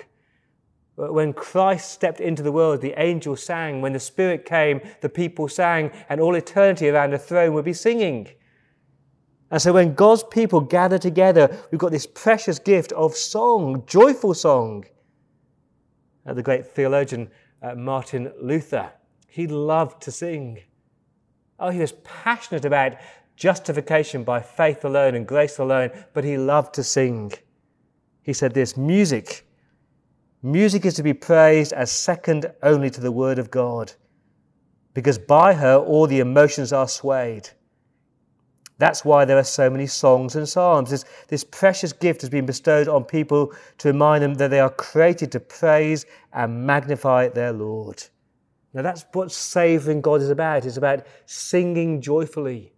When 0.94 1.34
Christ 1.34 1.90
stepped 1.90 2.20
into 2.20 2.42
the 2.42 2.50
world, 2.50 2.80
the 2.80 2.94
angels 2.96 3.42
sang. 3.42 3.82
When 3.82 3.92
the 3.92 4.00
Spirit 4.00 4.46
came, 4.46 4.80
the 5.02 5.10
people 5.10 5.48
sang, 5.48 5.90
and 6.08 6.18
all 6.18 6.34
eternity 6.34 6.88
around 6.88 7.10
the 7.12 7.18
throne 7.18 7.52
would 7.52 7.66
be 7.66 7.74
singing. 7.74 8.28
And 9.56 9.62
so 9.62 9.72
when 9.72 9.94
God's 9.94 10.22
people 10.22 10.60
gather 10.60 10.98
together, 10.98 11.48
we've 11.70 11.80
got 11.80 11.90
this 11.90 12.06
precious 12.06 12.58
gift 12.58 12.92
of 12.92 13.16
song, 13.16 13.84
joyful 13.86 14.34
song. 14.34 14.84
Uh, 16.26 16.34
the 16.34 16.42
great 16.42 16.66
theologian 16.66 17.30
uh, 17.62 17.74
Martin 17.74 18.30
Luther, 18.38 18.92
he 19.26 19.46
loved 19.46 20.02
to 20.02 20.10
sing. 20.10 20.58
Oh, 21.58 21.70
he 21.70 21.78
was 21.78 21.92
passionate 22.04 22.66
about 22.66 22.98
justification 23.36 24.24
by 24.24 24.42
faith 24.42 24.84
alone 24.84 25.14
and 25.14 25.26
grace 25.26 25.58
alone, 25.58 25.90
but 26.12 26.22
he 26.22 26.36
loved 26.36 26.74
to 26.74 26.84
sing. 26.84 27.32
He 28.24 28.34
said 28.34 28.52
this 28.52 28.76
music. 28.76 29.48
Music 30.42 30.84
is 30.84 30.92
to 30.92 31.02
be 31.02 31.14
praised 31.14 31.72
as 31.72 31.90
second 31.90 32.52
only 32.62 32.90
to 32.90 33.00
the 33.00 33.10
Word 33.10 33.38
of 33.38 33.50
God, 33.50 33.90
because 34.92 35.16
by 35.16 35.54
her 35.54 35.76
all 35.78 36.06
the 36.06 36.20
emotions 36.20 36.74
are 36.74 36.88
swayed. 36.88 37.48
That's 38.78 39.04
why 39.04 39.24
there 39.24 39.38
are 39.38 39.44
so 39.44 39.70
many 39.70 39.86
songs 39.86 40.36
and 40.36 40.46
psalms. 40.46 40.90
This, 40.90 41.04
this 41.28 41.44
precious 41.44 41.92
gift 41.92 42.20
has 42.20 42.28
been 42.28 42.44
bestowed 42.44 42.88
on 42.88 43.04
people 43.04 43.52
to 43.78 43.88
remind 43.88 44.22
them 44.22 44.34
that 44.34 44.50
they 44.50 44.60
are 44.60 44.70
created 44.70 45.32
to 45.32 45.40
praise 45.40 46.04
and 46.32 46.66
magnify 46.66 47.28
their 47.28 47.52
Lord. 47.52 48.02
Now, 48.74 48.82
that's 48.82 49.06
what 49.12 49.32
savouring 49.32 50.02
God 50.02 50.20
is 50.20 50.28
about. 50.28 50.66
It's 50.66 50.76
about 50.76 51.06
singing 51.24 52.02
joyfully. 52.02 52.74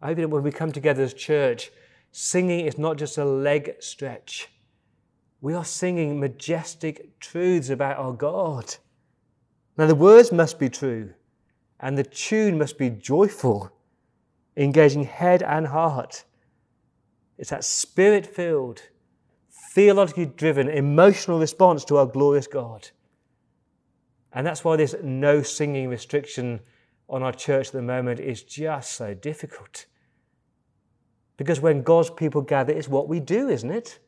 I 0.00 0.08
hope 0.08 0.18
that 0.18 0.30
when 0.30 0.44
we 0.44 0.52
come 0.52 0.70
together 0.70 1.02
as 1.02 1.14
church, 1.14 1.72
singing 2.12 2.60
is 2.60 2.78
not 2.78 2.96
just 2.96 3.18
a 3.18 3.24
leg 3.24 3.74
stretch. 3.80 4.48
We 5.40 5.54
are 5.54 5.64
singing 5.64 6.20
majestic 6.20 7.18
truths 7.18 7.70
about 7.70 7.96
our 7.96 8.12
God. 8.12 8.76
Now, 9.76 9.86
the 9.86 9.96
words 9.96 10.30
must 10.30 10.60
be 10.60 10.68
true, 10.68 11.14
and 11.80 11.98
the 11.98 12.04
tune 12.04 12.56
must 12.58 12.78
be 12.78 12.90
joyful 12.90 13.72
engaging 14.58 15.04
head 15.04 15.42
and 15.42 15.68
heart. 15.68 16.24
It's 17.38 17.50
that 17.50 17.64
spirit 17.64 18.26
filled, 18.26 18.82
theologically 19.72 20.26
driven, 20.26 20.68
emotional 20.68 21.38
response 21.38 21.84
to 21.86 21.96
our 21.96 22.06
glorious 22.06 22.46
God. 22.46 22.90
And 24.32 24.46
that's 24.46 24.64
why 24.64 24.76
this 24.76 24.94
no 25.02 25.42
singing 25.42 25.88
restriction 25.88 26.60
on 27.08 27.22
our 27.22 27.32
church 27.32 27.68
at 27.68 27.72
the 27.72 27.82
moment 27.82 28.20
is 28.20 28.42
just 28.42 28.92
so 28.92 29.14
difficult. 29.14 29.86
Because 31.36 31.60
when 31.60 31.82
God's 31.82 32.10
people 32.10 32.42
gather, 32.42 32.72
it's 32.72 32.88
what 32.88 33.08
we 33.08 33.20
do, 33.20 33.48
isn't 33.48 33.70
it? 33.70 34.00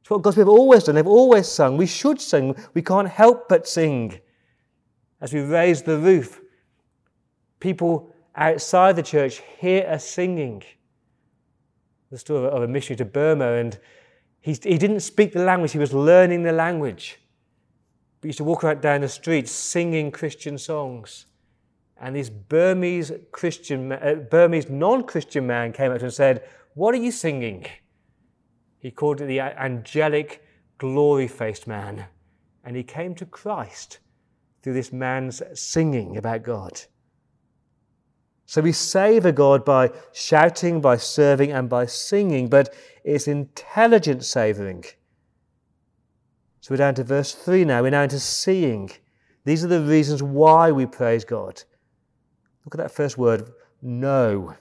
It's 0.00 0.10
what 0.10 0.22
God's 0.22 0.36
people 0.36 0.54
have 0.54 0.60
always 0.60 0.84
done. 0.84 0.94
They've 0.94 1.06
always 1.06 1.48
sung. 1.48 1.76
We 1.76 1.86
should 1.86 2.20
sing. 2.20 2.54
We 2.72 2.82
can't 2.82 3.08
help 3.08 3.48
but 3.48 3.66
sing. 3.66 4.20
As 5.20 5.32
we 5.34 5.40
raise 5.40 5.82
the 5.82 5.98
roof, 5.98 6.40
people 7.58 8.12
outside 8.38 8.96
the 8.96 9.02
church 9.02 9.42
hear 9.58 9.86
us 9.86 10.04
singing. 10.04 10.62
The 12.10 12.18
story 12.18 12.48
of 12.48 12.62
a 12.62 12.68
missionary 12.68 12.96
to 12.98 13.04
Burma, 13.04 13.52
and 13.52 13.78
he, 14.40 14.52
he 14.52 14.78
didn't 14.78 15.00
speak 15.00 15.32
the 15.32 15.44
language, 15.44 15.72
he 15.72 15.78
was 15.78 15.92
learning 15.92 16.44
the 16.44 16.52
language. 16.52 17.18
But 18.20 18.26
he 18.26 18.28
used 18.28 18.38
to 18.38 18.44
walk 18.44 18.64
around 18.64 18.80
down 18.80 19.02
the 19.02 19.08
streets 19.08 19.50
singing 19.50 20.10
Christian 20.10 20.56
songs. 20.56 21.26
And 22.00 22.16
this 22.16 22.30
Burmese 22.30 23.12
Christian, 23.32 23.92
uh, 23.92 24.14
Burmese 24.30 24.70
non-Christian 24.70 25.46
man 25.46 25.72
came 25.72 25.90
up 25.90 25.98
to 25.98 26.04
him 26.04 26.06
and 26.06 26.14
said, 26.14 26.44
"What 26.74 26.94
are 26.94 26.98
you 26.98 27.10
singing?" 27.10 27.66
He 28.78 28.92
called 28.92 29.20
it 29.20 29.26
the 29.26 29.40
angelic, 29.40 30.42
glory-faced 30.78 31.66
man, 31.66 32.06
and 32.64 32.76
he 32.76 32.84
came 32.84 33.16
to 33.16 33.26
Christ 33.26 33.98
through 34.62 34.74
this 34.74 34.92
man's 34.92 35.42
singing 35.54 36.16
about 36.16 36.44
God. 36.44 36.82
So 38.48 38.62
we 38.62 38.72
savour 38.72 39.30
God 39.30 39.62
by 39.62 39.90
shouting, 40.10 40.80
by 40.80 40.96
serving, 40.96 41.52
and 41.52 41.68
by 41.68 41.84
singing, 41.84 42.48
but 42.48 42.74
it's 43.04 43.28
intelligent 43.28 44.24
savouring. 44.24 44.84
So 46.62 46.72
we're 46.72 46.78
down 46.78 46.94
to 46.94 47.04
verse 47.04 47.34
3 47.34 47.66
now. 47.66 47.82
We're 47.82 47.90
now 47.90 48.04
into 48.04 48.18
seeing. 48.18 48.90
These 49.44 49.66
are 49.66 49.68
the 49.68 49.82
reasons 49.82 50.22
why 50.22 50.72
we 50.72 50.86
praise 50.86 51.26
God. 51.26 51.62
Look 52.64 52.74
at 52.74 52.78
that 52.78 52.90
first 52.90 53.18
word 53.18 53.52
know, 53.82 54.54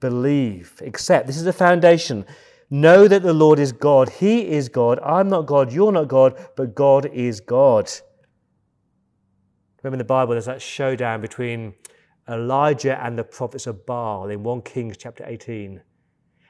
believe, 0.00 0.80
accept. 0.82 1.26
This 1.26 1.36
is 1.36 1.44
the 1.44 1.52
foundation. 1.52 2.24
Know 2.70 3.06
that 3.06 3.22
the 3.22 3.34
Lord 3.34 3.58
is 3.58 3.70
God. 3.70 4.08
He 4.08 4.48
is 4.48 4.70
God. 4.70 4.98
I'm 5.00 5.28
not 5.28 5.44
God. 5.44 5.70
You're 5.70 5.92
not 5.92 6.08
God, 6.08 6.42
but 6.56 6.74
God 6.74 7.04
is 7.12 7.40
God. 7.40 7.90
Remember 9.82 9.96
in 9.96 9.98
the 9.98 10.04
Bible, 10.04 10.32
there's 10.32 10.46
that 10.46 10.62
showdown 10.62 11.20
between 11.20 11.74
Elijah 12.28 13.02
and 13.02 13.18
the 13.18 13.24
prophets 13.24 13.66
of 13.66 13.86
Baal 13.86 14.28
in 14.28 14.42
1 14.42 14.62
Kings 14.62 14.96
chapter 14.96 15.24
18. 15.26 15.80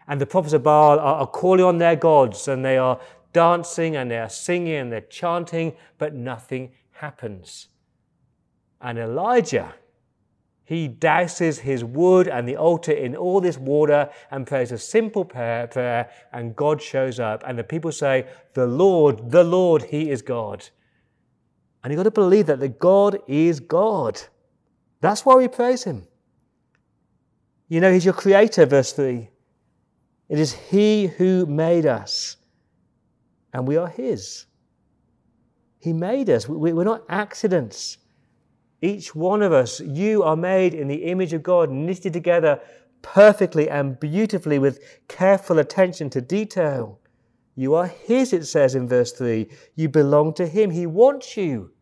And 0.09 0.21
the 0.21 0.27
prophets 0.27 0.55
of 0.55 0.63
Baal 0.63 0.99
are, 0.99 1.27
calling 1.27 1.65
on 1.65 1.79
their 1.79 1.97
gods 1.97 2.49
and 2.49 2.65
they 2.65 2.79
are 2.79 3.01
dancing 3.33 3.97
and 3.97 4.11
they 4.11 4.19
are 4.19 4.29
singing 4.29 4.75
and 4.75 4.93
they're 4.93 5.03
chanting, 5.03 5.75
but 5.99 6.15
nothing 6.15 6.73
happens. 6.93 7.69
And 8.81 8.99
Elijah, 8.99 9.75
he 10.65 10.89
douses 10.89 11.61
his 11.61 11.85
wood 11.85 12.29
and 12.29 12.49
the 12.49 12.57
altar 12.57 12.93
in 12.93 13.17
all 13.17 13.41
this 13.41 13.59
water 13.59 14.11
and 14.31 14.47
prays 14.47 14.73
a 14.73 14.79
simple 14.79 15.25
prayer, 15.25 15.67
prayer, 15.67 16.11
and 16.33 16.55
God 16.55 16.83
shows 16.83 17.19
up. 17.19 17.43
And 17.47 17.59
the 17.59 17.65
people 17.65 17.93
say, 17.93 18.27
The 18.55 18.67
Lord, 18.67 19.31
the 19.31 19.45
Lord, 19.45 19.85
He 19.85 20.11
is 20.11 20.23
God. 20.23 20.69
And 21.83 21.91
you've 21.91 21.99
got 21.99 22.03
to 22.05 22.11
believe 22.11 22.47
that 22.47 22.61
the 22.61 22.69
God 22.69 23.19
is 23.27 23.61
God. 23.61 24.21
That's 25.01 25.25
why 25.25 25.37
we 25.37 25.49
praise 25.49 25.85
Him. 25.85 26.07
You 27.69 27.81
know, 27.81 27.93
He's 27.93 28.05
your 28.05 28.15
creator, 28.15 28.67
verse 28.67 28.93
3. 28.93 29.29
It 30.29 30.39
is 30.39 30.53
He 30.53 31.07
who 31.07 31.47
made 31.47 31.87
us, 31.87 32.37
and 33.53 33.67
we 33.67 33.77
are 33.77 33.89
His. 33.89 34.47
He 35.79 35.93
made 35.93 36.29
us. 36.29 36.49
We're 36.49 36.85
not 36.85 37.05
accidents. 37.09 37.99
Each 38.81 39.15
one 39.15 39.43
of 39.43 39.53
us, 39.53 39.81
you 39.81 40.23
are 40.23 40.37
made 40.37 40.75
in 40.75 40.89
the 40.89 41.05
image 41.05 41.33
of 41.33 41.43
God, 41.43 41.71
knitted 41.71 42.13
together 42.13 42.61
perfectly 43.03 43.69
and 43.69 43.99
beautifully 43.99 44.59
with 44.59 44.81
careful 45.09 45.59
attention 45.59 46.11
to 46.11 46.21
detail. 46.21 47.01
You 47.55 47.75
are 47.75 47.87
His, 47.87 48.33
it 48.33 48.47
says 48.47 48.75
in 48.75 48.89
verse 48.89 49.13
3. 49.13 49.49
You 49.75 49.89
belong 49.89 50.35
to 50.35 50.47
Him. 50.47 50.71
He 50.71 50.87
wants 50.87 51.37
you. 51.37 51.73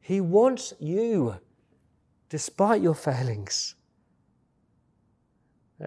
He 0.00 0.20
wants 0.20 0.74
you 0.78 1.36
despite 2.34 2.82
your 2.82 2.96
failings. 2.96 3.76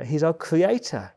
He's 0.06 0.24
our 0.24 0.34
creator. 0.34 1.12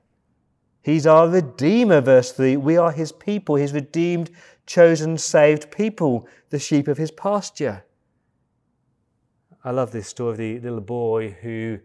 He's 0.83 1.07
our 1.07 1.29
redeemer, 1.29 2.01
verse 2.01 2.33
3. 2.33 2.57
We 2.57 2.77
are 2.77 2.91
his 2.91 3.13
people, 3.13 3.55
his 3.55 3.73
redeemed, 3.73 4.33
chosen, 4.67 5.17
saved 5.17 5.71
people, 5.71 6.27
the 6.49 6.59
sheep 6.59 6.89
of 6.89 6.99
his 6.99 7.13
pasture. 7.13 7.85
I 9.63 9.71
love 9.71 9.93
this 9.93 10.09
story 10.09 10.33
of 10.33 10.63
the 10.63 10.69
little 10.69 10.81
boy 10.81 11.37
who 11.41 11.79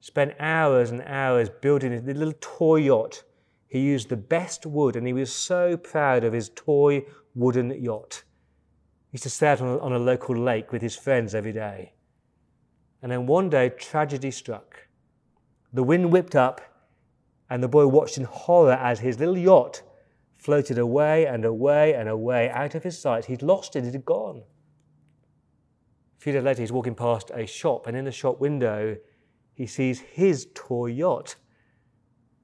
spent 0.00 0.34
hours 0.40 0.90
and 0.90 1.02
hours 1.02 1.48
building 1.48 1.94
a 1.94 2.00
little 2.00 2.34
toy 2.40 2.78
yacht. 2.78 3.22
He 3.68 3.78
used 3.78 4.08
the 4.08 4.16
best 4.16 4.66
wood 4.66 4.96
and 4.96 5.06
he 5.06 5.12
was 5.12 5.32
so 5.32 5.76
proud 5.76 6.24
of 6.24 6.32
his 6.32 6.50
toy 6.56 7.04
wooden 7.36 7.70
yacht. 7.80 8.24
He 9.12 9.14
used 9.14 9.22
to 9.22 9.30
stay 9.30 9.46
out 9.46 9.60
on 9.60 9.68
a, 9.68 9.78
on 9.78 9.92
a 9.92 9.98
local 10.00 10.36
lake 10.36 10.72
with 10.72 10.82
his 10.82 10.96
friends 10.96 11.36
every 11.36 11.52
day. 11.52 11.92
And 13.02 13.10
then 13.10 13.26
one 13.26 13.48
day, 13.48 13.70
tragedy 13.70 14.30
struck. 14.30 14.88
The 15.72 15.82
wind 15.82 16.12
whipped 16.12 16.36
up, 16.36 16.60
and 17.48 17.62
the 17.62 17.68
boy 17.68 17.86
watched 17.86 18.18
in 18.18 18.24
horror 18.24 18.72
as 18.72 19.00
his 19.00 19.18
little 19.18 19.38
yacht 19.38 19.82
floated 20.36 20.78
away 20.78 21.26
and 21.26 21.44
away 21.44 21.94
and 21.94 22.08
away 22.08 22.50
out 22.50 22.74
of 22.74 22.82
his 22.82 22.98
sight. 22.98 23.26
He'd 23.26 23.42
lost 23.42 23.76
it, 23.76 23.84
it 23.84 23.92
had 23.92 24.04
gone. 24.04 24.42
A 26.18 26.20
few 26.22 26.32
days 26.32 26.42
later, 26.42 26.62
he's 26.62 26.72
walking 26.72 26.94
past 26.94 27.30
a 27.34 27.46
shop, 27.46 27.86
and 27.86 27.96
in 27.96 28.04
the 28.04 28.12
shop 28.12 28.40
window, 28.40 28.96
he 29.54 29.66
sees 29.66 30.00
his 30.00 30.48
toy 30.54 30.86
yacht. 30.86 31.36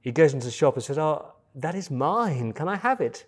He 0.01 0.11
goes 0.11 0.33
into 0.33 0.45
the 0.45 0.51
shop 0.51 0.75
and 0.75 0.83
says, 0.83 0.97
Oh, 0.97 1.33
that 1.55 1.75
is 1.75 1.89
mine. 1.89 2.53
Can 2.53 2.67
I 2.67 2.75
have 2.77 3.01
it? 3.01 3.25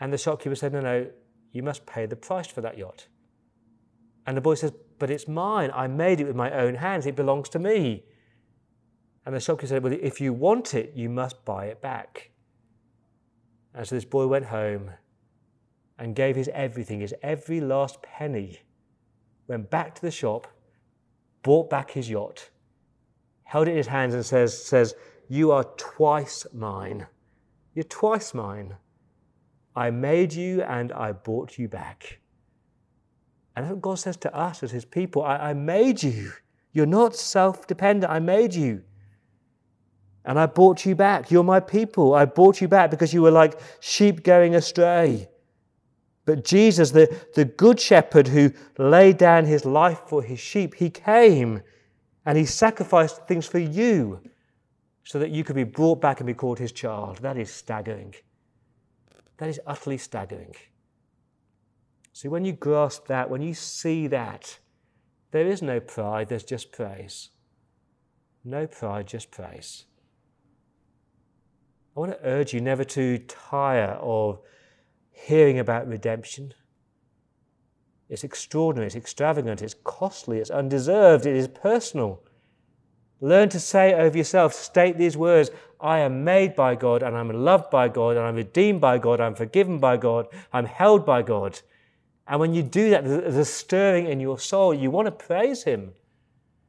And 0.00 0.12
the 0.12 0.18
shopkeeper 0.18 0.54
said, 0.54 0.72
No, 0.72 0.80
no, 0.80 1.06
you 1.52 1.62
must 1.62 1.86
pay 1.86 2.06
the 2.06 2.16
price 2.16 2.46
for 2.46 2.60
that 2.62 2.78
yacht. 2.78 3.08
And 4.26 4.36
the 4.36 4.40
boy 4.40 4.54
says, 4.54 4.72
But 4.98 5.10
it's 5.10 5.28
mine. 5.28 5.70
I 5.74 5.86
made 5.86 6.20
it 6.20 6.26
with 6.26 6.36
my 6.36 6.50
own 6.50 6.76
hands. 6.76 7.06
It 7.06 7.16
belongs 7.16 7.48
to 7.50 7.58
me. 7.58 8.04
And 9.24 9.34
the 9.34 9.40
shopkeeper 9.40 9.66
said, 9.66 9.82
Well, 9.82 9.92
if 9.92 10.20
you 10.20 10.32
want 10.32 10.74
it, 10.74 10.92
you 10.94 11.08
must 11.08 11.44
buy 11.44 11.66
it 11.66 11.80
back. 11.80 12.30
And 13.74 13.86
so 13.86 13.94
this 13.94 14.04
boy 14.04 14.26
went 14.26 14.46
home 14.46 14.90
and 15.98 16.14
gave 16.14 16.36
his 16.36 16.48
everything, 16.54 17.00
his 17.00 17.14
every 17.22 17.60
last 17.60 18.00
penny, 18.02 18.60
went 19.46 19.70
back 19.70 19.94
to 19.96 20.02
the 20.02 20.10
shop, 20.10 20.46
bought 21.42 21.68
back 21.68 21.90
his 21.90 22.08
yacht, 22.08 22.50
held 23.44 23.68
it 23.68 23.72
in 23.72 23.76
his 23.76 23.86
hands 23.86 24.14
and 24.14 24.24
says, 24.24 24.64
says 24.64 24.94
You 25.28 25.52
are 25.52 25.64
twice 25.76 26.46
mine. 26.52 27.06
You're 27.74 27.84
twice 27.84 28.34
mine. 28.34 28.76
I 29.76 29.90
made 29.90 30.32
you 30.32 30.62
and 30.62 30.92
I 30.92 31.12
bought 31.12 31.58
you 31.58 31.68
back. 31.68 32.18
And 33.58 33.66
that's 33.66 33.74
what 33.74 33.82
God 33.82 33.98
says 33.98 34.16
to 34.18 34.32
us 34.32 34.62
as 34.62 34.70
His 34.70 34.84
people 34.84 35.24
I, 35.24 35.50
I 35.50 35.52
made 35.52 36.00
you. 36.00 36.30
You're 36.72 36.86
not 36.86 37.16
self 37.16 37.66
dependent. 37.66 38.08
I 38.08 38.20
made 38.20 38.54
you. 38.54 38.84
And 40.24 40.38
I 40.38 40.46
brought 40.46 40.86
you 40.86 40.94
back. 40.94 41.32
You're 41.32 41.42
my 41.42 41.58
people. 41.58 42.14
I 42.14 42.24
brought 42.24 42.60
you 42.60 42.68
back 42.68 42.88
because 42.88 43.12
you 43.12 43.20
were 43.20 43.32
like 43.32 43.58
sheep 43.80 44.22
going 44.22 44.54
astray. 44.54 45.28
But 46.24 46.44
Jesus, 46.44 46.92
the, 46.92 47.12
the 47.34 47.46
good 47.46 47.80
shepherd 47.80 48.28
who 48.28 48.52
laid 48.78 49.18
down 49.18 49.44
his 49.44 49.64
life 49.64 50.02
for 50.06 50.22
his 50.22 50.38
sheep, 50.38 50.74
he 50.76 50.88
came 50.88 51.60
and 52.24 52.38
he 52.38 52.44
sacrificed 52.44 53.26
things 53.26 53.48
for 53.48 53.58
you 53.58 54.20
so 55.02 55.18
that 55.18 55.30
you 55.30 55.42
could 55.42 55.56
be 55.56 55.64
brought 55.64 56.00
back 56.00 56.20
and 56.20 56.28
be 56.28 56.34
called 56.34 56.60
his 56.60 56.70
child. 56.70 57.18
That 57.22 57.36
is 57.36 57.50
staggering. 57.50 58.14
That 59.38 59.48
is 59.48 59.58
utterly 59.66 59.98
staggering. 59.98 60.54
See, 62.18 62.26
when 62.26 62.44
you 62.44 62.52
grasp 62.52 63.06
that, 63.06 63.30
when 63.30 63.42
you 63.42 63.54
see 63.54 64.08
that, 64.08 64.58
there 65.30 65.46
is 65.46 65.62
no 65.62 65.78
pride, 65.78 66.28
there's 66.28 66.42
just 66.42 66.72
praise. 66.72 67.30
No 68.44 68.66
pride, 68.66 69.06
just 69.06 69.30
praise. 69.30 69.84
I 71.96 72.00
want 72.00 72.10
to 72.10 72.28
urge 72.28 72.52
you 72.52 72.60
never 72.60 72.82
to 72.82 73.18
tire 73.18 73.96
of 74.00 74.40
hearing 75.12 75.60
about 75.60 75.86
redemption. 75.86 76.54
It's 78.08 78.24
extraordinary, 78.24 78.88
it's 78.88 78.96
extravagant, 78.96 79.62
it's 79.62 79.76
costly, 79.84 80.38
it's 80.38 80.50
undeserved, 80.50 81.24
it 81.24 81.36
is 81.36 81.46
personal. 81.46 82.24
Learn 83.20 83.48
to 83.50 83.60
say 83.60 83.94
over 83.94 84.18
yourself, 84.18 84.54
state 84.54 84.98
these 84.98 85.16
words 85.16 85.52
I 85.80 86.00
am 86.00 86.24
made 86.24 86.56
by 86.56 86.74
God, 86.74 87.04
and 87.04 87.16
I'm 87.16 87.30
loved 87.30 87.70
by 87.70 87.86
God, 87.86 88.16
and 88.16 88.26
I'm 88.26 88.34
redeemed 88.34 88.80
by 88.80 88.98
God, 88.98 89.20
I'm 89.20 89.36
forgiven 89.36 89.78
by 89.78 89.96
God, 89.96 90.26
I'm 90.52 90.66
held 90.66 91.06
by 91.06 91.22
God. 91.22 91.60
And 92.28 92.38
when 92.40 92.52
you 92.52 92.62
do 92.62 92.90
that, 92.90 93.04
there's 93.04 93.36
a 93.36 93.44
stirring 93.44 94.06
in 94.06 94.20
your 94.20 94.38
soul. 94.38 94.74
You 94.74 94.90
want 94.90 95.06
to 95.06 95.12
praise 95.12 95.62
Him. 95.64 95.92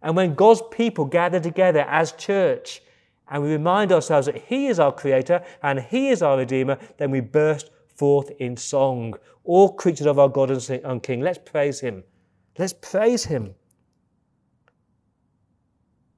And 0.01 0.15
when 0.15 0.33
God's 0.33 0.61
people 0.71 1.03
gather 1.03 1.39
together 1.39 1.81
as 1.81 2.13
church 2.13 2.81
and 3.29 3.43
we 3.43 3.51
remind 3.51 3.91
ourselves 3.91 4.27
that 4.27 4.37
He 4.37 4.67
is 4.67 4.79
our 4.79 4.93
Creator 4.93 5.43
and 5.61 5.81
He 5.81 6.09
is 6.09 6.21
our 6.21 6.37
Redeemer, 6.37 6.77
then 6.97 7.11
we 7.11 7.19
burst 7.19 7.71
forth 7.93 8.31
in 8.39 8.55
song. 8.55 9.15
All 9.43 9.73
creatures 9.73 10.07
of 10.07 10.17
our 10.17 10.29
God 10.29 10.49
and 10.49 11.03
King, 11.03 11.21
let's 11.21 11.39
praise 11.39 11.81
Him. 11.81 12.03
Let's 12.57 12.73
praise 12.73 13.25
Him. 13.25 13.53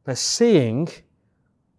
Now, 0.05 0.13
seeing 0.13 0.87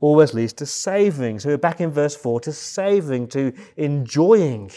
always 0.01 0.35
leads 0.35 0.53
to 0.55 0.67
savoring. 0.67 1.39
So 1.39 1.51
we're 1.51 1.59
back 1.59 1.81
in 1.81 1.91
verse 1.91 2.17
4 2.17 2.41
to 2.41 2.53
savoring, 2.53 3.29
to 3.29 3.53
enjoying. 3.77 4.73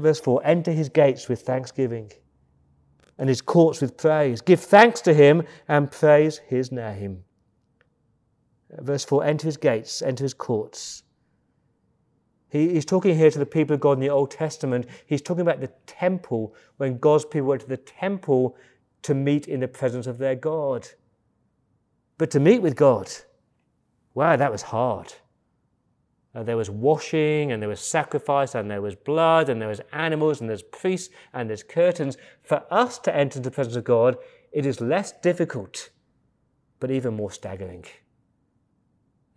Verse 0.00 0.20
4 0.20 0.42
enter 0.44 0.72
his 0.72 0.88
gates 0.88 1.28
with 1.28 1.42
thanksgiving 1.42 2.10
and 3.18 3.28
his 3.28 3.40
courts 3.40 3.80
with 3.80 3.96
praise. 3.96 4.40
Give 4.40 4.60
thanks 4.60 5.00
to 5.02 5.14
him 5.14 5.42
and 5.68 5.90
praise 5.90 6.38
his 6.38 6.72
name. 6.72 7.24
Verse 8.80 9.04
4 9.04 9.24
enter 9.24 9.46
his 9.46 9.56
gates, 9.56 10.02
enter 10.02 10.24
his 10.24 10.34
courts. 10.34 11.04
He, 12.50 12.70
he's 12.70 12.84
talking 12.84 13.16
here 13.16 13.30
to 13.30 13.38
the 13.38 13.46
people 13.46 13.74
of 13.74 13.80
God 13.80 13.92
in 13.92 14.00
the 14.00 14.10
Old 14.10 14.30
Testament. 14.30 14.86
He's 15.06 15.22
talking 15.22 15.42
about 15.42 15.60
the 15.60 15.70
temple 15.86 16.54
when 16.76 16.98
God's 16.98 17.24
people 17.24 17.48
went 17.48 17.62
to 17.62 17.68
the 17.68 17.76
temple 17.76 18.56
to 19.02 19.14
meet 19.14 19.48
in 19.48 19.60
the 19.60 19.68
presence 19.68 20.06
of 20.06 20.18
their 20.18 20.34
God. 20.34 20.88
But 22.16 22.30
to 22.30 22.40
meet 22.40 22.62
with 22.62 22.76
God, 22.76 23.10
wow, 24.14 24.36
that 24.36 24.52
was 24.52 24.62
hard. 24.62 25.12
Uh, 26.34 26.42
there 26.42 26.56
was 26.56 26.68
washing 26.68 27.52
and 27.52 27.62
there 27.62 27.68
was 27.68 27.80
sacrifice 27.80 28.54
and 28.54 28.68
there 28.68 28.82
was 28.82 28.96
blood 28.96 29.48
and 29.48 29.60
there 29.60 29.68
was 29.68 29.80
animals 29.92 30.40
and 30.40 30.50
there's 30.50 30.62
priests 30.62 31.14
and 31.32 31.48
there's 31.48 31.62
curtains. 31.62 32.16
For 32.42 32.64
us 32.70 32.98
to 33.00 33.14
enter 33.14 33.38
the 33.38 33.52
presence 33.52 33.76
of 33.76 33.84
God, 33.84 34.16
it 34.50 34.66
is 34.66 34.80
less 34.80 35.12
difficult, 35.12 35.90
but 36.80 36.90
even 36.90 37.14
more 37.14 37.30
staggering. 37.30 37.84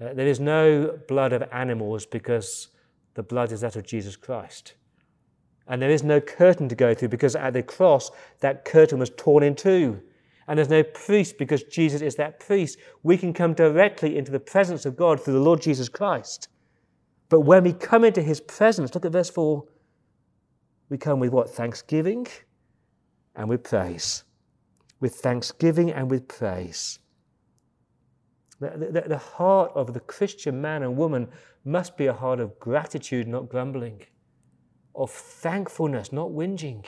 Uh, 0.01 0.13
there 0.13 0.27
is 0.27 0.39
no 0.39 0.99
blood 1.07 1.33
of 1.33 1.43
animals 1.51 2.05
because 2.05 2.69
the 3.13 3.23
blood 3.23 3.51
is 3.51 3.61
that 3.61 3.75
of 3.75 3.85
Jesus 3.85 4.15
Christ. 4.15 4.73
And 5.67 5.81
there 5.81 5.89
is 5.89 6.03
no 6.03 6.21
curtain 6.21 6.69
to 6.69 6.75
go 6.75 6.93
through 6.93 7.09
because 7.09 7.35
at 7.35 7.53
the 7.53 7.63
cross, 7.63 8.09
that 8.39 8.65
curtain 8.65 8.99
was 8.99 9.11
torn 9.17 9.43
in 9.43 9.55
two. 9.55 10.01
And 10.47 10.57
there's 10.57 10.69
no 10.69 10.83
priest 10.83 11.37
because 11.37 11.63
Jesus 11.63 12.01
is 12.01 12.15
that 12.15 12.39
priest. 12.39 12.79
We 13.03 13.17
can 13.17 13.33
come 13.33 13.53
directly 13.53 14.17
into 14.17 14.31
the 14.31 14.39
presence 14.39 14.85
of 14.85 14.95
God 14.95 15.19
through 15.19 15.33
the 15.33 15.41
Lord 15.41 15.61
Jesus 15.61 15.89
Christ. 15.89 16.47
But 17.29 17.41
when 17.41 17.63
we 17.63 17.73
come 17.73 18.03
into 18.03 18.21
his 18.21 18.39
presence, 18.39 18.93
look 18.93 19.05
at 19.05 19.11
verse 19.11 19.29
4, 19.29 19.63
we 20.89 20.97
come 20.97 21.19
with 21.19 21.31
what? 21.31 21.49
Thanksgiving 21.49 22.27
and 23.35 23.49
with 23.49 23.63
praise. 23.63 24.23
With 24.99 25.15
thanksgiving 25.15 25.91
and 25.91 26.09
with 26.09 26.27
praise. 26.27 26.99
The, 28.59 28.89
the, 28.91 29.03
the, 29.07 29.17
heart 29.17 29.71
of 29.75 29.93
the 29.93 29.99
Christian 29.99 30.59
man 30.59 30.81
and 30.81 30.97
woman 30.97 31.27
must 31.63 31.95
be 31.95 32.07
a 32.07 32.13
heart 32.13 32.39
of 32.39 32.57
gratitude, 32.59 33.27
not 33.27 33.49
grumbling, 33.49 34.01
of 34.95 35.11
thankfulness, 35.11 36.11
not 36.11 36.29
whinging. 36.29 36.83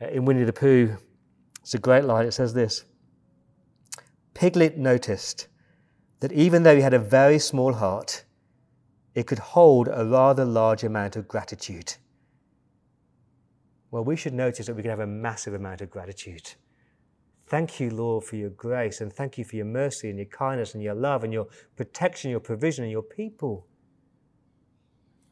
Uh, 0.00 0.08
in 0.08 0.24
Winnie 0.24 0.44
the 0.44 0.52
Pooh, 0.52 0.96
it's 1.60 1.74
a 1.74 1.78
great 1.78 2.04
line. 2.04 2.26
It 2.26 2.32
says 2.32 2.54
this 2.54 2.84
Piglet 4.32 4.78
noticed 4.78 5.48
that 6.20 6.32
even 6.32 6.62
though 6.62 6.76
he 6.76 6.82
had 6.82 6.94
a 6.94 6.98
very 6.98 7.38
small 7.38 7.74
heart, 7.74 8.24
it 9.16 9.26
could 9.26 9.38
hold 9.38 9.88
a 9.88 10.04
rather 10.04 10.44
large 10.44 10.84
amount 10.84 11.16
of 11.16 11.26
gratitude. 11.26 11.94
Well, 13.90 14.04
we 14.04 14.14
should 14.14 14.34
notice 14.34 14.66
that 14.66 14.76
we 14.76 14.82
can 14.82 14.90
have 14.90 15.00
a 15.00 15.06
massive 15.06 15.54
amount 15.54 15.80
of 15.80 15.88
gratitude. 15.88 16.52
Thank 17.46 17.80
you, 17.80 17.88
Lord, 17.88 18.24
for 18.24 18.36
your 18.36 18.50
grace, 18.50 19.00
and 19.00 19.10
thank 19.10 19.38
you 19.38 19.44
for 19.44 19.56
your 19.56 19.64
mercy 19.64 20.10
and 20.10 20.18
your 20.18 20.26
kindness 20.26 20.74
and 20.74 20.82
your 20.82 20.94
love 20.94 21.24
and 21.24 21.32
your 21.32 21.46
protection, 21.76 22.30
your 22.30 22.40
provision, 22.40 22.84
and 22.84 22.92
your 22.92 23.02
people. 23.02 23.66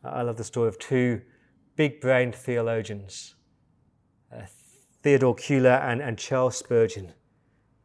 I 0.02 0.22
love 0.22 0.38
the 0.38 0.44
story 0.44 0.68
of 0.68 0.78
two 0.78 1.20
big 1.76 2.00
brained 2.00 2.34
theologians, 2.34 3.34
uh, 4.34 4.46
Theodore 5.02 5.34
Keeler 5.34 5.70
and, 5.70 6.00
and 6.00 6.18
Charles 6.18 6.56
Spurgeon. 6.56 7.12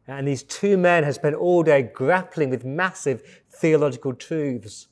And 0.06 0.26
these 0.26 0.44
two 0.44 0.78
men 0.78 1.04
have 1.04 1.16
spent 1.16 1.36
all 1.36 1.62
day 1.62 1.82
grappling 1.82 2.48
with 2.48 2.64
massive 2.64 3.42
theological 3.50 4.14
truths. 4.14 4.86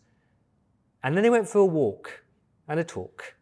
And 1.02 1.16
then 1.16 1.22
they 1.22 1.30
went 1.30 1.48
for 1.48 1.58
a 1.58 1.64
walk 1.64 2.22
and 2.66 2.80
a 2.80 2.84
talk. 2.84 3.34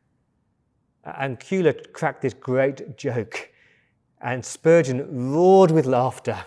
And 1.04 1.38
Keeler 1.38 1.72
cracked 1.72 2.22
this 2.22 2.34
great 2.34 2.96
joke, 2.96 3.50
and 4.20 4.44
Spurgeon 4.44 5.32
roared 5.32 5.70
with 5.70 5.86
laughter. 5.86 6.44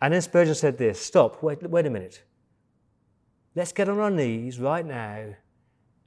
And 0.00 0.14
then 0.14 0.22
Spurgeon 0.22 0.54
said 0.54 0.78
this 0.78 1.00
Stop, 1.00 1.42
wait, 1.42 1.62
wait 1.62 1.86
a 1.86 1.90
minute. 1.90 2.22
Let's 3.54 3.72
get 3.72 3.88
on 3.88 3.98
our 3.98 4.10
knees 4.10 4.60
right 4.60 4.84
now 4.84 5.34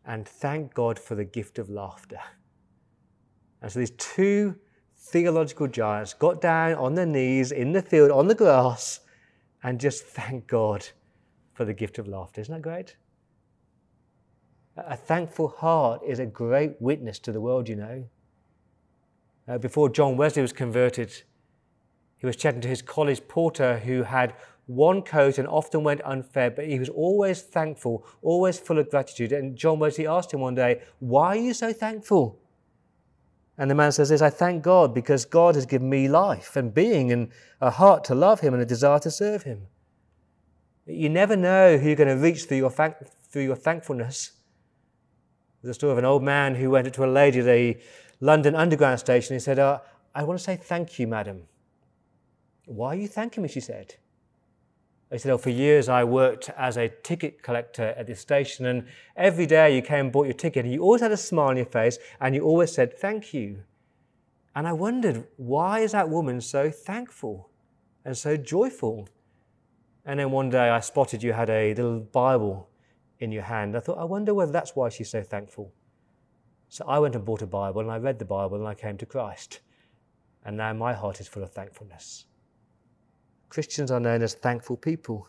and 0.05 0.27
thank 0.27 0.73
God 0.73 0.97
for 0.97 1.15
the 1.15 1.25
gift 1.25 1.59
of 1.59 1.69
laughter. 1.69 2.19
And 3.61 3.71
so 3.71 3.79
these 3.79 3.91
two 3.91 4.55
theological 4.95 5.67
giants 5.67 6.13
got 6.13 6.41
down 6.41 6.75
on 6.75 6.95
their 6.95 7.05
knees 7.05 7.51
in 7.51 7.71
the 7.71 7.81
field, 7.81 8.11
on 8.11 8.27
the 8.27 8.35
grass, 8.35 9.01
and 9.63 9.79
just 9.79 10.03
thank 10.03 10.47
God 10.47 10.87
for 11.53 11.65
the 11.65 11.73
gift 11.73 11.99
of 11.99 12.07
laughter. 12.07 12.41
Isn't 12.41 12.53
that 12.53 12.61
great? 12.61 12.95
A 14.87 14.95
thankful 14.95 15.49
heart 15.49 16.01
is 16.05 16.19
a 16.19 16.25
great 16.25 16.81
witness 16.81 17.19
to 17.19 17.31
the 17.31 17.41
world, 17.41 17.67
you 17.67 17.75
know. 17.75 18.05
Uh, 19.47 19.57
before 19.57 19.89
John 19.89 20.17
Wesley 20.17 20.41
was 20.41 20.53
converted, 20.53 21.23
he 22.17 22.27
was 22.27 22.35
chatting 22.35 22.61
to 22.61 22.67
his 22.67 22.81
college 22.81 23.27
porter 23.27 23.79
who 23.79 24.03
had 24.03 24.33
one 24.67 25.01
coat 25.01 25.39
and 25.39 25.47
often 25.47 25.83
went 25.83 26.01
unfed, 26.05 26.55
but 26.55 26.67
he 26.67 26.77
was 26.77 26.89
always 26.89 27.41
thankful, 27.41 28.05
always 28.21 28.59
full 28.59 28.77
of 28.77 28.89
gratitude. 28.89 29.31
And 29.31 29.55
John 29.55 29.79
Wesley 29.79 30.05
asked 30.05 30.31
him 30.31 30.41
one 30.41 30.53
day, 30.55 30.81
Why 30.99 31.29
are 31.29 31.35
you 31.35 31.53
so 31.53 31.73
thankful? 31.73 32.39
And 33.59 33.69
the 33.69 33.75
man 33.75 33.91
says 33.91 34.07
this 34.07 34.21
I 34.21 34.29
thank 34.29 34.63
God 34.63 34.93
because 34.93 35.25
God 35.25 35.55
has 35.55 35.65
given 35.65 35.89
me 35.89 36.07
life 36.07 36.55
and 36.55 36.73
being 36.73 37.11
and 37.11 37.29
a 37.59 37.69
heart 37.69 38.05
to 38.05 38.15
love 38.15 38.39
Him 38.39 38.53
and 38.53 38.63
a 38.63 38.65
desire 38.65 38.99
to 38.99 39.11
serve 39.11 39.43
Him. 39.43 39.67
You 40.85 41.09
never 41.09 41.35
know 41.35 41.77
who 41.77 41.87
you're 41.87 41.95
going 41.97 42.15
to 42.15 42.23
reach 42.23 42.45
through 42.45 42.57
your, 42.57 42.71
through 42.71 43.43
your 43.43 43.57
thankfulness. 43.57 44.31
A 45.63 45.73
story 45.73 45.91
of 45.91 45.97
an 45.97 46.05
old 46.05 46.23
man 46.23 46.55
who 46.55 46.69
went 46.69 46.87
up 46.87 46.93
to 46.93 47.03
a 47.03 47.07
lady, 47.07 47.39
at 47.39 47.47
a 47.47 47.77
London 48.21 48.55
Underground 48.55 48.99
station. 48.99 49.35
He 49.35 49.39
said, 49.39 49.59
uh, 49.59 49.79
I 50.15 50.23
want 50.23 50.39
to 50.39 50.43
say 50.43 50.55
thank 50.55 50.99
you, 50.99 51.07
madam. 51.07 51.43
Why 52.65 52.89
are 52.89 52.99
you 52.99 53.07
thanking 53.07 53.43
me? 53.43 53.49
She 53.49 53.59
said. 53.59 53.95
I 55.11 55.17
said, 55.17 55.31
Oh, 55.31 55.37
for 55.37 55.49
years 55.49 55.89
I 55.89 56.03
worked 56.03 56.49
as 56.57 56.77
a 56.77 56.87
ticket 56.87 57.41
collector 57.41 57.95
at 57.97 58.07
this 58.07 58.19
station, 58.19 58.65
and 58.67 58.85
every 59.15 59.45
day 59.45 59.75
you 59.75 59.81
came 59.81 60.05
and 60.05 60.11
bought 60.11 60.27
your 60.27 60.33
ticket, 60.33 60.65
and 60.65 60.73
you 60.73 60.81
always 60.81 61.01
had 61.01 61.11
a 61.11 61.17
smile 61.17 61.47
on 61.47 61.57
your 61.57 61.65
face, 61.65 61.97
and 62.21 62.35
you 62.35 62.43
always 62.43 62.71
said, 62.71 62.97
Thank 62.97 63.33
you. 63.33 63.63
And 64.55 64.67
I 64.67 64.73
wondered, 64.73 65.25
why 65.37 65.79
is 65.79 65.93
that 65.93 66.09
woman 66.09 66.41
so 66.41 66.69
thankful 66.69 67.49
and 68.03 68.17
so 68.17 68.35
joyful? 68.35 69.07
And 70.05 70.19
then 70.19 70.31
one 70.31 70.49
day 70.49 70.69
I 70.69 70.79
spotted 70.79 71.23
you 71.23 71.33
had 71.33 71.49
a 71.49 71.73
little 71.73 71.99
Bible 71.99 72.69
in 73.19 73.31
your 73.31 73.43
hand. 73.43 73.75
I 73.75 73.79
thought, 73.79 73.97
I 73.97 74.03
wonder 74.05 74.33
whether 74.33 74.51
that's 74.51 74.75
why 74.75 74.89
she's 74.89 75.09
so 75.09 75.21
thankful. 75.21 75.73
So 76.69 76.85
I 76.87 76.99
went 76.99 77.15
and 77.15 77.25
bought 77.25 77.41
a 77.41 77.47
Bible, 77.47 77.81
and 77.81 77.91
I 77.91 77.97
read 77.97 78.19
the 78.19 78.25
Bible, 78.25 78.57
and 78.57 78.67
I 78.67 78.75
came 78.75 78.97
to 78.97 79.05
Christ. 79.05 79.59
And 80.45 80.57
now 80.57 80.71
my 80.73 80.93
heart 80.93 81.19
is 81.19 81.27
full 81.27 81.43
of 81.43 81.51
thankfulness. 81.51 82.25
Christians 83.49 83.91
are 83.91 83.99
known 83.99 84.21
as 84.21 84.35
thankful 84.35 84.77
people. 84.77 85.27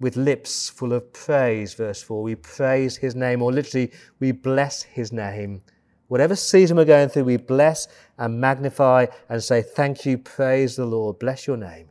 With 0.00 0.16
lips 0.16 0.68
full 0.68 0.92
of 0.92 1.10
praise, 1.12 1.74
verse 1.74 2.02
4. 2.02 2.22
We 2.22 2.34
praise 2.34 2.96
his 2.96 3.14
name, 3.14 3.40
or 3.40 3.52
literally, 3.52 3.92
we 4.18 4.32
bless 4.32 4.82
his 4.82 5.12
name. 5.12 5.62
Whatever 6.08 6.36
season 6.36 6.76
we're 6.76 6.84
going 6.84 7.08
through, 7.08 7.24
we 7.24 7.36
bless 7.36 7.88
and 8.18 8.40
magnify 8.40 9.06
and 9.28 9.42
say, 9.42 9.62
Thank 9.62 10.04
you, 10.04 10.18
praise 10.18 10.76
the 10.76 10.84
Lord, 10.84 11.18
bless 11.18 11.46
your 11.46 11.56
name. 11.56 11.88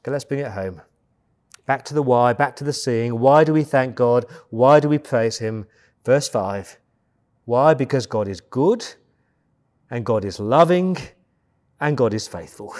Okay, 0.00 0.10
let's 0.10 0.24
bring 0.24 0.40
it 0.40 0.50
home. 0.50 0.82
Back 1.66 1.84
to 1.86 1.94
the 1.94 2.02
why, 2.02 2.32
back 2.32 2.56
to 2.56 2.64
the 2.64 2.72
seeing. 2.72 3.18
Why 3.18 3.44
do 3.44 3.52
we 3.52 3.64
thank 3.64 3.94
God? 3.94 4.26
Why 4.50 4.80
do 4.80 4.88
we 4.88 4.98
praise 4.98 5.38
Him? 5.38 5.66
Verse 6.04 6.28
5. 6.28 6.78
Why? 7.46 7.74
Because 7.74 8.06
God 8.06 8.28
is 8.28 8.40
good, 8.40 8.86
and 9.90 10.04
God 10.04 10.24
is 10.24 10.38
loving, 10.38 10.96
and 11.80 11.96
God 11.96 12.14
is 12.14 12.28
faithful. 12.28 12.74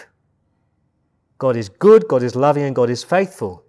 God 1.39 1.57
is 1.57 1.69
good, 1.69 2.09
God 2.09 2.23
is 2.23 2.35
loving, 2.35 2.65
and 2.65 2.75
God 2.75 2.91
is 2.91 3.05
faithful. 3.05 3.65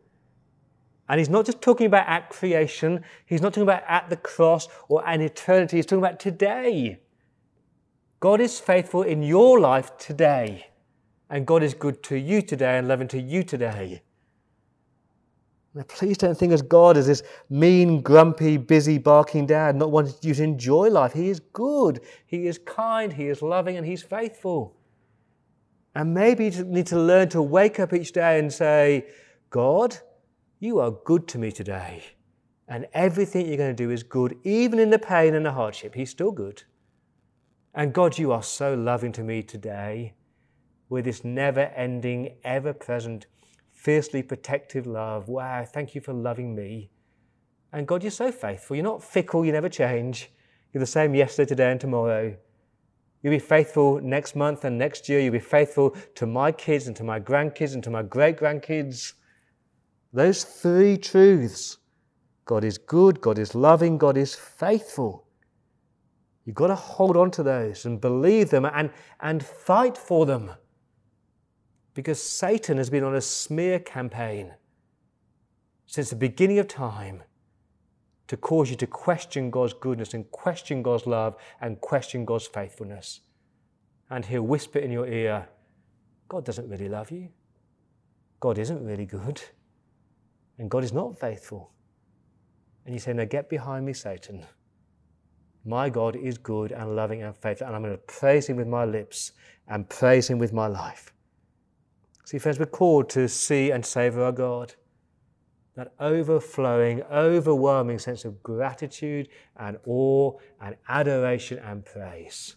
And 1.07 1.19
he's 1.19 1.29
not 1.29 1.45
just 1.45 1.61
talking 1.61 1.87
about 1.87 2.07
at 2.07 2.29
creation, 2.29 3.03
he's 3.25 3.41
not 3.41 3.53
talking 3.53 3.63
about 3.63 3.83
at 3.87 4.09
the 4.09 4.17
cross 4.17 4.67
or 4.87 5.07
an 5.07 5.21
eternity, 5.21 5.77
he's 5.77 5.85
talking 5.85 6.03
about 6.03 6.19
today. 6.19 6.99
God 8.19 8.41
is 8.41 8.59
faithful 8.59 9.03
in 9.03 9.21
your 9.21 9.59
life 9.59 9.97
today. 9.97 10.67
And 11.29 11.45
God 11.45 11.63
is 11.63 11.73
good 11.73 12.01
to 12.03 12.17
you 12.17 12.41
today 12.41 12.77
and 12.77 12.87
loving 12.87 13.07
to 13.09 13.19
you 13.19 13.43
today. 13.43 14.01
Please 15.83 16.17
don't 16.17 16.37
think 16.37 16.53
of 16.53 16.69
God 16.69 16.95
as 16.95 17.07
this 17.07 17.21
mean, 17.49 18.01
grumpy, 18.01 18.55
busy, 18.55 18.97
barking 18.97 19.45
dad, 19.45 19.75
not 19.75 19.91
wanting 19.91 20.13
you 20.21 20.33
to 20.33 20.43
enjoy 20.43 20.89
life. 20.89 21.11
He 21.11 21.29
is 21.29 21.39
good, 21.39 21.99
He 22.25 22.47
is 22.47 22.57
kind, 22.57 23.11
He 23.11 23.27
is 23.27 23.41
loving, 23.41 23.75
and 23.75 23.85
He's 23.85 24.01
faithful. 24.01 24.77
And 25.93 26.13
maybe 26.13 26.47
you 26.47 26.63
need 26.63 26.87
to 26.87 26.99
learn 26.99 27.29
to 27.29 27.41
wake 27.41 27.79
up 27.79 27.93
each 27.93 28.11
day 28.13 28.39
and 28.39 28.51
say, 28.51 29.05
God, 29.49 29.97
you 30.59 30.79
are 30.79 30.91
good 30.91 31.27
to 31.29 31.37
me 31.37 31.51
today. 31.51 32.03
And 32.67 32.87
everything 32.93 33.45
you're 33.45 33.57
going 33.57 33.75
to 33.75 33.83
do 33.83 33.91
is 33.91 34.03
good, 34.03 34.37
even 34.43 34.79
in 34.79 34.89
the 34.89 34.99
pain 34.99 35.35
and 35.35 35.45
the 35.45 35.51
hardship. 35.51 35.95
He's 35.95 36.09
still 36.09 36.31
good. 36.31 36.63
And 37.73 37.93
God, 37.93 38.17
you 38.17 38.31
are 38.31 38.43
so 38.43 38.73
loving 38.73 39.11
to 39.13 39.23
me 39.23 39.43
today 39.43 40.13
with 40.89 41.05
this 41.05 41.23
never 41.23 41.61
ending, 41.75 42.35
ever 42.43 42.73
present, 42.73 43.27
fiercely 43.85 44.23
protective 44.23 44.87
love. 44.87 45.29
Wow, 45.29 45.63
thank 45.63 45.93
you 45.93 46.01
for 46.01 46.11
loving 46.11 46.55
me. 46.55 46.89
And 47.71 47.87
God, 47.87 48.01
you're 48.01 48.09
so 48.09 48.31
faithful. 48.31 48.75
You're 48.75 48.83
not 48.83 49.03
fickle, 49.03 49.45
you 49.45 49.51
never 49.51 49.69
change. 49.69 50.31
You're 50.73 50.79
the 50.79 50.87
same 50.87 51.13
yesterday, 51.13 51.47
today, 51.47 51.71
and 51.71 51.79
tomorrow. 51.79 52.35
You'll 53.21 53.35
be 53.35 53.39
faithful 53.39 54.01
next 54.01 54.35
month 54.35 54.65
and 54.65 54.79
next 54.79 55.07
year. 55.07 55.19
You'll 55.19 55.33
be 55.33 55.39
faithful 55.39 55.95
to 56.15 56.25
my 56.25 56.51
kids 56.51 56.87
and 56.87 56.95
to 56.95 57.03
my 57.03 57.19
grandkids 57.19 57.75
and 57.75 57.83
to 57.83 57.91
my 57.91 58.01
great 58.01 58.37
grandkids. 58.37 59.13
Those 60.11 60.43
three 60.43 60.97
truths 60.97 61.77
God 62.45 62.63
is 62.63 62.79
good, 62.79 63.21
God 63.21 63.37
is 63.37 63.53
loving, 63.53 63.99
God 63.99 64.17
is 64.17 64.33
faithful. 64.33 65.27
You've 66.43 66.55
got 66.55 66.67
to 66.67 66.75
hold 66.75 67.17
on 67.17 67.29
to 67.31 67.43
those 67.43 67.85
and 67.85 68.01
believe 68.01 68.49
them 68.49 68.65
and, 68.65 68.89
and 69.19 69.45
fight 69.45 69.95
for 69.95 70.25
them. 70.25 70.51
Because 71.95 72.21
Satan 72.21 72.77
has 72.77 72.89
been 72.89 73.03
on 73.03 73.15
a 73.15 73.21
smear 73.21 73.79
campaign 73.79 74.53
since 75.87 76.09
the 76.11 76.15
beginning 76.15 76.59
of 76.59 76.67
time 76.67 77.23
to 78.27 78.37
cause 78.37 78.69
you 78.69 78.75
to 78.75 78.87
question 78.87 79.49
God's 79.49 79.73
goodness 79.73 80.13
and 80.13 80.29
question 80.29 80.83
God's 80.83 81.07
love 81.07 81.37
and 81.61 81.79
question 81.79 82.25
God's 82.25 82.47
faithfulness. 82.47 83.21
And 84.09 84.25
he'll 84.25 84.43
whisper 84.43 84.79
in 84.79 84.91
your 84.91 85.07
ear, 85.07 85.47
God 86.27 86.43
doesn't 86.43 86.69
really 86.69 86.89
love 86.89 87.11
you. 87.11 87.29
God 88.39 88.57
isn't 88.57 88.83
really 88.83 89.05
good. 89.05 89.41
And 90.57 90.69
God 90.69 90.83
is 90.83 90.91
not 90.91 91.19
faithful. 91.19 91.71
And 92.85 92.93
you 92.93 92.99
say, 92.99 93.13
Now 93.13 93.25
get 93.25 93.49
behind 93.49 93.85
me, 93.85 93.93
Satan. 93.93 94.45
My 95.63 95.89
God 95.89 96.15
is 96.15 96.37
good 96.37 96.71
and 96.71 96.95
loving 96.95 97.23
and 97.23 97.35
faithful, 97.35 97.67
and 97.67 97.75
I'm 97.75 97.81
going 97.81 97.95
to 97.95 98.03
praise 98.03 98.47
him 98.47 98.57
with 98.57 98.67
my 98.67 98.85
lips 98.85 99.31
and 99.67 99.89
praise 99.89 100.29
him 100.29 100.37
with 100.37 100.53
my 100.53 100.67
life. 100.67 101.14
See, 102.25 102.39
friends, 102.39 102.59
we're 102.59 102.65
called 102.65 103.09
to 103.11 103.29
see 103.29 103.71
and 103.71 103.85
savor 103.85 104.23
our 104.23 104.31
God 104.31 104.73
that 105.75 105.93
overflowing, 105.99 107.03
overwhelming 107.03 107.99
sense 107.99 108.25
of 108.25 108.41
gratitude 108.41 109.27
and 109.57 109.77
awe 109.85 110.31
and 110.61 110.75
adoration 110.87 111.59
and 111.59 111.85
praise. 111.85 112.55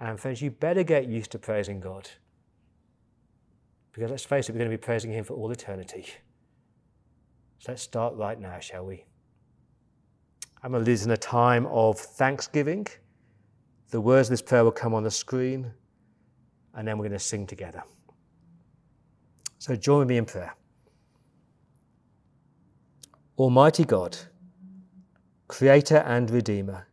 And 0.00 0.18
friends, 0.18 0.40
you 0.40 0.50
better 0.50 0.82
get 0.82 1.06
used 1.06 1.30
to 1.32 1.38
praising 1.38 1.78
God. 1.78 2.08
Because 3.92 4.10
let's 4.10 4.24
face 4.24 4.48
it, 4.48 4.52
we're 4.52 4.58
going 4.58 4.70
to 4.70 4.76
be 4.76 4.80
praising 4.80 5.12
Him 5.12 5.24
for 5.24 5.34
all 5.34 5.50
eternity. 5.50 6.06
So 7.58 7.72
let's 7.72 7.82
start 7.82 8.14
right 8.14 8.40
now, 8.40 8.58
shall 8.60 8.86
we? 8.86 9.04
I'm 10.62 10.72
going 10.72 10.84
to 10.84 10.90
lead 10.90 11.02
in 11.02 11.10
a 11.10 11.16
time 11.16 11.66
of 11.66 11.98
thanksgiving. 11.98 12.86
The 13.90 14.00
words 14.00 14.28
of 14.28 14.30
this 14.32 14.42
prayer 14.42 14.64
will 14.64 14.72
come 14.72 14.94
on 14.94 15.02
the 15.02 15.10
screen, 15.10 15.70
and 16.74 16.88
then 16.88 16.96
we're 16.96 17.08
going 17.08 17.18
to 17.18 17.24
sing 17.24 17.46
together. 17.46 17.82
So 19.60 19.76
join 19.76 20.06
me 20.06 20.16
in 20.16 20.24
prayer. 20.24 20.54
Almighty 23.36 23.84
God, 23.84 24.16
Creator 25.48 25.98
and 25.98 26.30
Redeemer, 26.30 26.86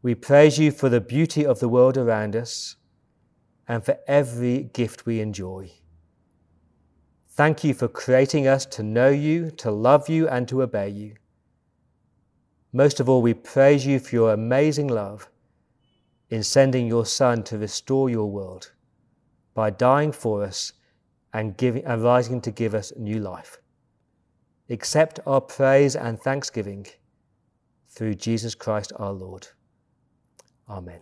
we 0.00 0.14
praise 0.14 0.56
you 0.60 0.70
for 0.70 0.88
the 0.88 1.00
beauty 1.00 1.44
of 1.44 1.58
the 1.58 1.68
world 1.68 1.96
around 1.96 2.36
us 2.36 2.76
and 3.66 3.84
for 3.84 3.98
every 4.06 4.70
gift 4.72 5.04
we 5.04 5.20
enjoy. 5.20 5.72
Thank 7.30 7.64
you 7.64 7.74
for 7.74 7.88
creating 7.88 8.46
us 8.46 8.64
to 8.66 8.84
know 8.84 9.08
you, 9.08 9.50
to 9.50 9.72
love 9.72 10.08
you, 10.08 10.28
and 10.28 10.46
to 10.46 10.62
obey 10.62 10.90
you. 10.90 11.16
Most 12.72 13.00
of 13.00 13.08
all, 13.08 13.20
we 13.20 13.34
praise 13.34 13.84
you 13.84 13.98
for 13.98 14.14
your 14.14 14.32
amazing 14.32 14.86
love 14.86 15.28
in 16.30 16.44
sending 16.44 16.86
your 16.86 17.04
Son 17.04 17.42
to 17.42 17.58
restore 17.58 18.08
your 18.08 18.30
world 18.30 18.70
by 19.54 19.70
dying 19.70 20.12
for 20.12 20.44
us 20.44 20.74
and, 21.32 21.56
giving, 21.56 21.84
and 21.84 22.02
rising 22.02 22.40
to 22.40 22.50
give 22.50 22.74
us 22.74 22.92
new 22.96 23.18
life 23.18 23.58
accept 24.70 25.20
our 25.26 25.40
praise 25.40 25.96
and 25.96 26.20
thanksgiving 26.20 26.86
through 27.88 28.14
Jesus 28.14 28.54
Christ 28.54 28.92
our 28.96 29.12
Lord. 29.12 29.48
Amen. 30.68 31.00